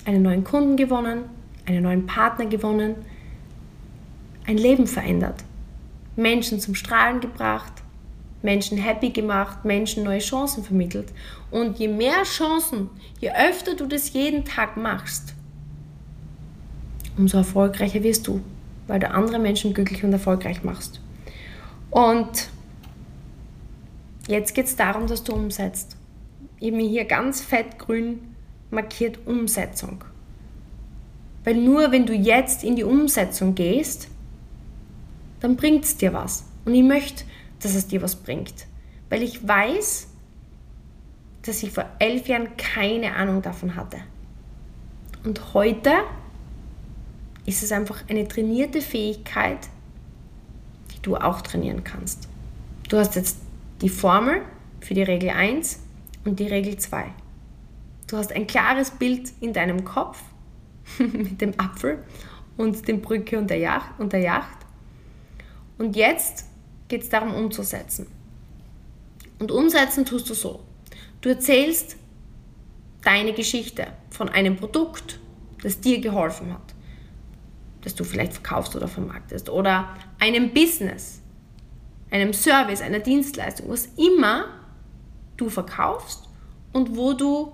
[0.05, 1.23] einen neuen Kunden gewonnen,
[1.65, 2.95] einen neuen Partner gewonnen,
[4.47, 5.43] ein Leben verändert,
[6.15, 7.73] Menschen zum Strahlen gebracht,
[8.41, 11.11] Menschen happy gemacht, Menschen neue Chancen vermittelt.
[11.51, 15.33] Und je mehr Chancen, je öfter du das jeden Tag machst,
[17.17, 18.41] umso erfolgreicher wirst du,
[18.87, 21.01] weil du andere Menschen glücklich und erfolgreich machst.
[21.89, 22.49] Und
[24.27, 25.97] Jetzt geht es darum, dass du umsetzt.
[26.59, 28.35] Ich habe mir hier ganz fett grün
[28.71, 30.03] markiert Umsetzung.
[31.43, 34.07] Weil nur wenn du jetzt in die Umsetzung gehst,
[35.39, 36.45] dann bringt es dir was.
[36.65, 37.23] Und ich möchte,
[37.59, 38.65] dass es dir was bringt.
[39.09, 40.07] Weil ich weiß,
[41.43, 43.97] dass ich vor elf Jahren keine Ahnung davon hatte.
[45.23, 45.91] Und heute
[47.45, 49.59] ist es einfach eine trainierte Fähigkeit,
[50.93, 52.27] die du auch trainieren kannst.
[52.89, 53.37] Du hast jetzt
[53.81, 54.41] die Formel
[54.79, 55.79] für die Regel 1
[56.23, 57.05] und die Regel 2.
[58.07, 60.21] Du hast ein klares Bild in deinem Kopf
[60.99, 62.03] mit dem Apfel
[62.57, 63.99] und dem Brücke und der Yacht.
[63.99, 64.57] Und, der Yacht.
[65.77, 66.45] und jetzt
[66.87, 68.07] geht es darum umzusetzen.
[69.39, 70.61] Und umsetzen tust du so.
[71.21, 71.97] Du erzählst
[73.01, 75.19] deine Geschichte von einem Produkt,
[75.61, 76.73] das dir geholfen hat,
[77.81, 81.21] das du vielleicht verkaufst oder vermarktest, oder einem Business,
[82.11, 84.45] einem Service, einer Dienstleistung, was immer
[85.37, 86.29] du verkaufst
[86.73, 87.51] und wo du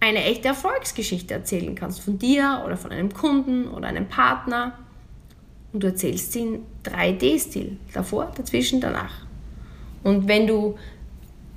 [0.00, 4.78] eine echte Erfolgsgeschichte erzählen kannst von dir oder von einem Kunden oder einem Partner.
[5.72, 7.76] und du erzählst sie in 3D-Stil.
[7.92, 9.26] Davor, dazwischen, danach.
[10.02, 10.76] Und wenn du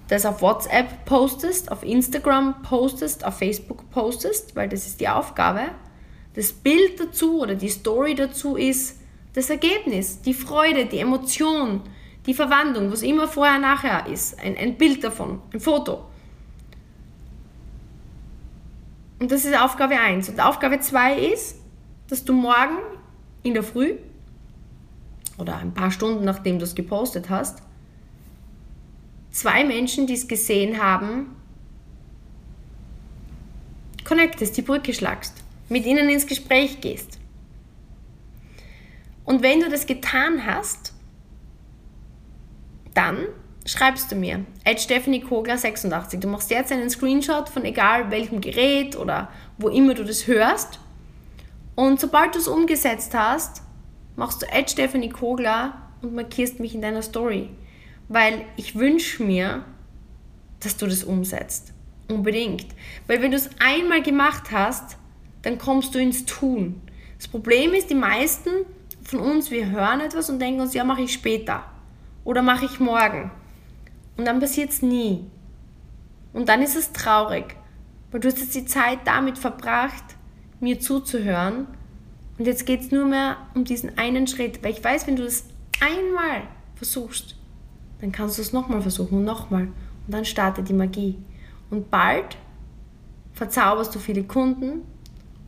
[0.08, 5.62] das auf WhatsApp postest, auf Instagram postest, auf Facebook postest, weil das ist die Aufgabe,
[6.34, 8.99] das Bild dazu oder die Story dazu ist
[9.40, 11.82] das Ergebnis, die Freude, die Emotion,
[12.26, 14.38] die Verwandlung, was immer vorher, nachher ist.
[14.38, 16.06] Ein, ein Bild davon, ein Foto.
[19.20, 20.28] Und das ist Aufgabe 1.
[20.30, 21.56] Und Aufgabe 2 ist,
[22.10, 22.80] dass du morgen
[23.44, 23.96] in der Früh
[25.38, 27.62] oder ein paar Stunden nachdem du es gepostet hast,
[29.32, 31.28] zwei Menschen, die es gesehen haben,
[34.04, 35.34] connectest, die Brücke schlagst,
[35.70, 37.19] mit ihnen ins Gespräch gehst.
[39.30, 40.92] Und wenn du das getan hast,
[42.96, 43.28] dann
[43.64, 46.20] schreibst du mir, at Stephanie Kogler 86.
[46.20, 50.80] Du machst jetzt einen Screenshot von egal welchem Gerät oder wo immer du das hörst.
[51.76, 53.62] Und sobald du es umgesetzt hast,
[54.16, 57.52] machst du at Stephanie Kogler und markierst mich in deiner Story.
[58.08, 59.64] Weil ich wünsche mir,
[60.60, 61.72] dass du das umsetzt.
[62.08, 62.66] Unbedingt.
[63.06, 64.98] Weil wenn du es einmal gemacht hast,
[65.44, 66.82] dann kommst du ins Tun.
[67.20, 68.66] Das Problem ist, die meisten
[69.10, 71.64] von uns, wir hören etwas und denken uns, ja, mache ich später
[72.24, 73.32] oder mache ich morgen.
[74.18, 75.26] Und dann passiert es nie.
[76.34, 77.56] Und dann ist es traurig,
[78.12, 80.04] weil du hast jetzt die Zeit damit verbracht,
[80.60, 81.68] mir zuzuhören.
[82.38, 85.24] Und jetzt geht es nur mehr um diesen einen Schritt, weil ich weiß, wenn du
[85.24, 85.46] das
[85.80, 86.44] einmal
[86.76, 87.36] versuchst,
[88.02, 89.64] dann kannst du es nochmal versuchen und nochmal.
[89.64, 91.18] Und dann startet die Magie.
[91.70, 92.38] Und bald
[93.34, 94.82] verzauberst du viele Kunden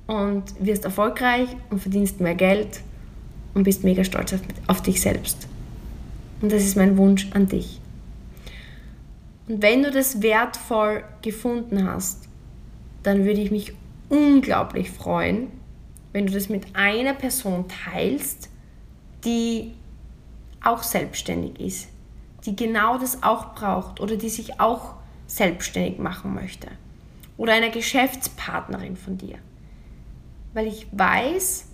[0.07, 2.82] und wirst erfolgreich und verdienst mehr Geld
[3.54, 5.47] und bist mega stolz auf, auf dich selbst.
[6.41, 7.80] Und das ist mein Wunsch an dich.
[9.47, 12.28] Und wenn du das wertvoll gefunden hast,
[13.04, 13.74] dann würde ich mich
[14.10, 15.47] unglaublich freuen,
[16.14, 18.49] wenn du das mit einer Person teilst,
[19.24, 19.74] die
[20.64, 21.89] auch selbstständig ist,
[22.45, 24.95] die genau das auch braucht oder die sich auch
[25.28, 26.68] selbstständig machen möchte.
[27.38, 29.38] Oder einer Geschäftspartnerin von dir.
[30.54, 31.70] Weil ich weiß,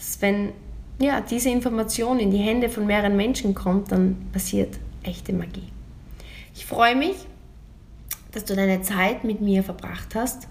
[0.00, 0.52] dass wenn
[0.98, 5.68] ja, diese Information in die Hände von mehreren Menschen kommt, dann passiert echte Magie.
[6.54, 7.16] Ich freue mich,
[8.32, 10.48] dass du deine Zeit mit mir verbracht hast.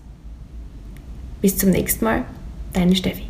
[1.41, 2.25] Bis zum nächsten Mal,
[2.73, 3.28] deine Steffi.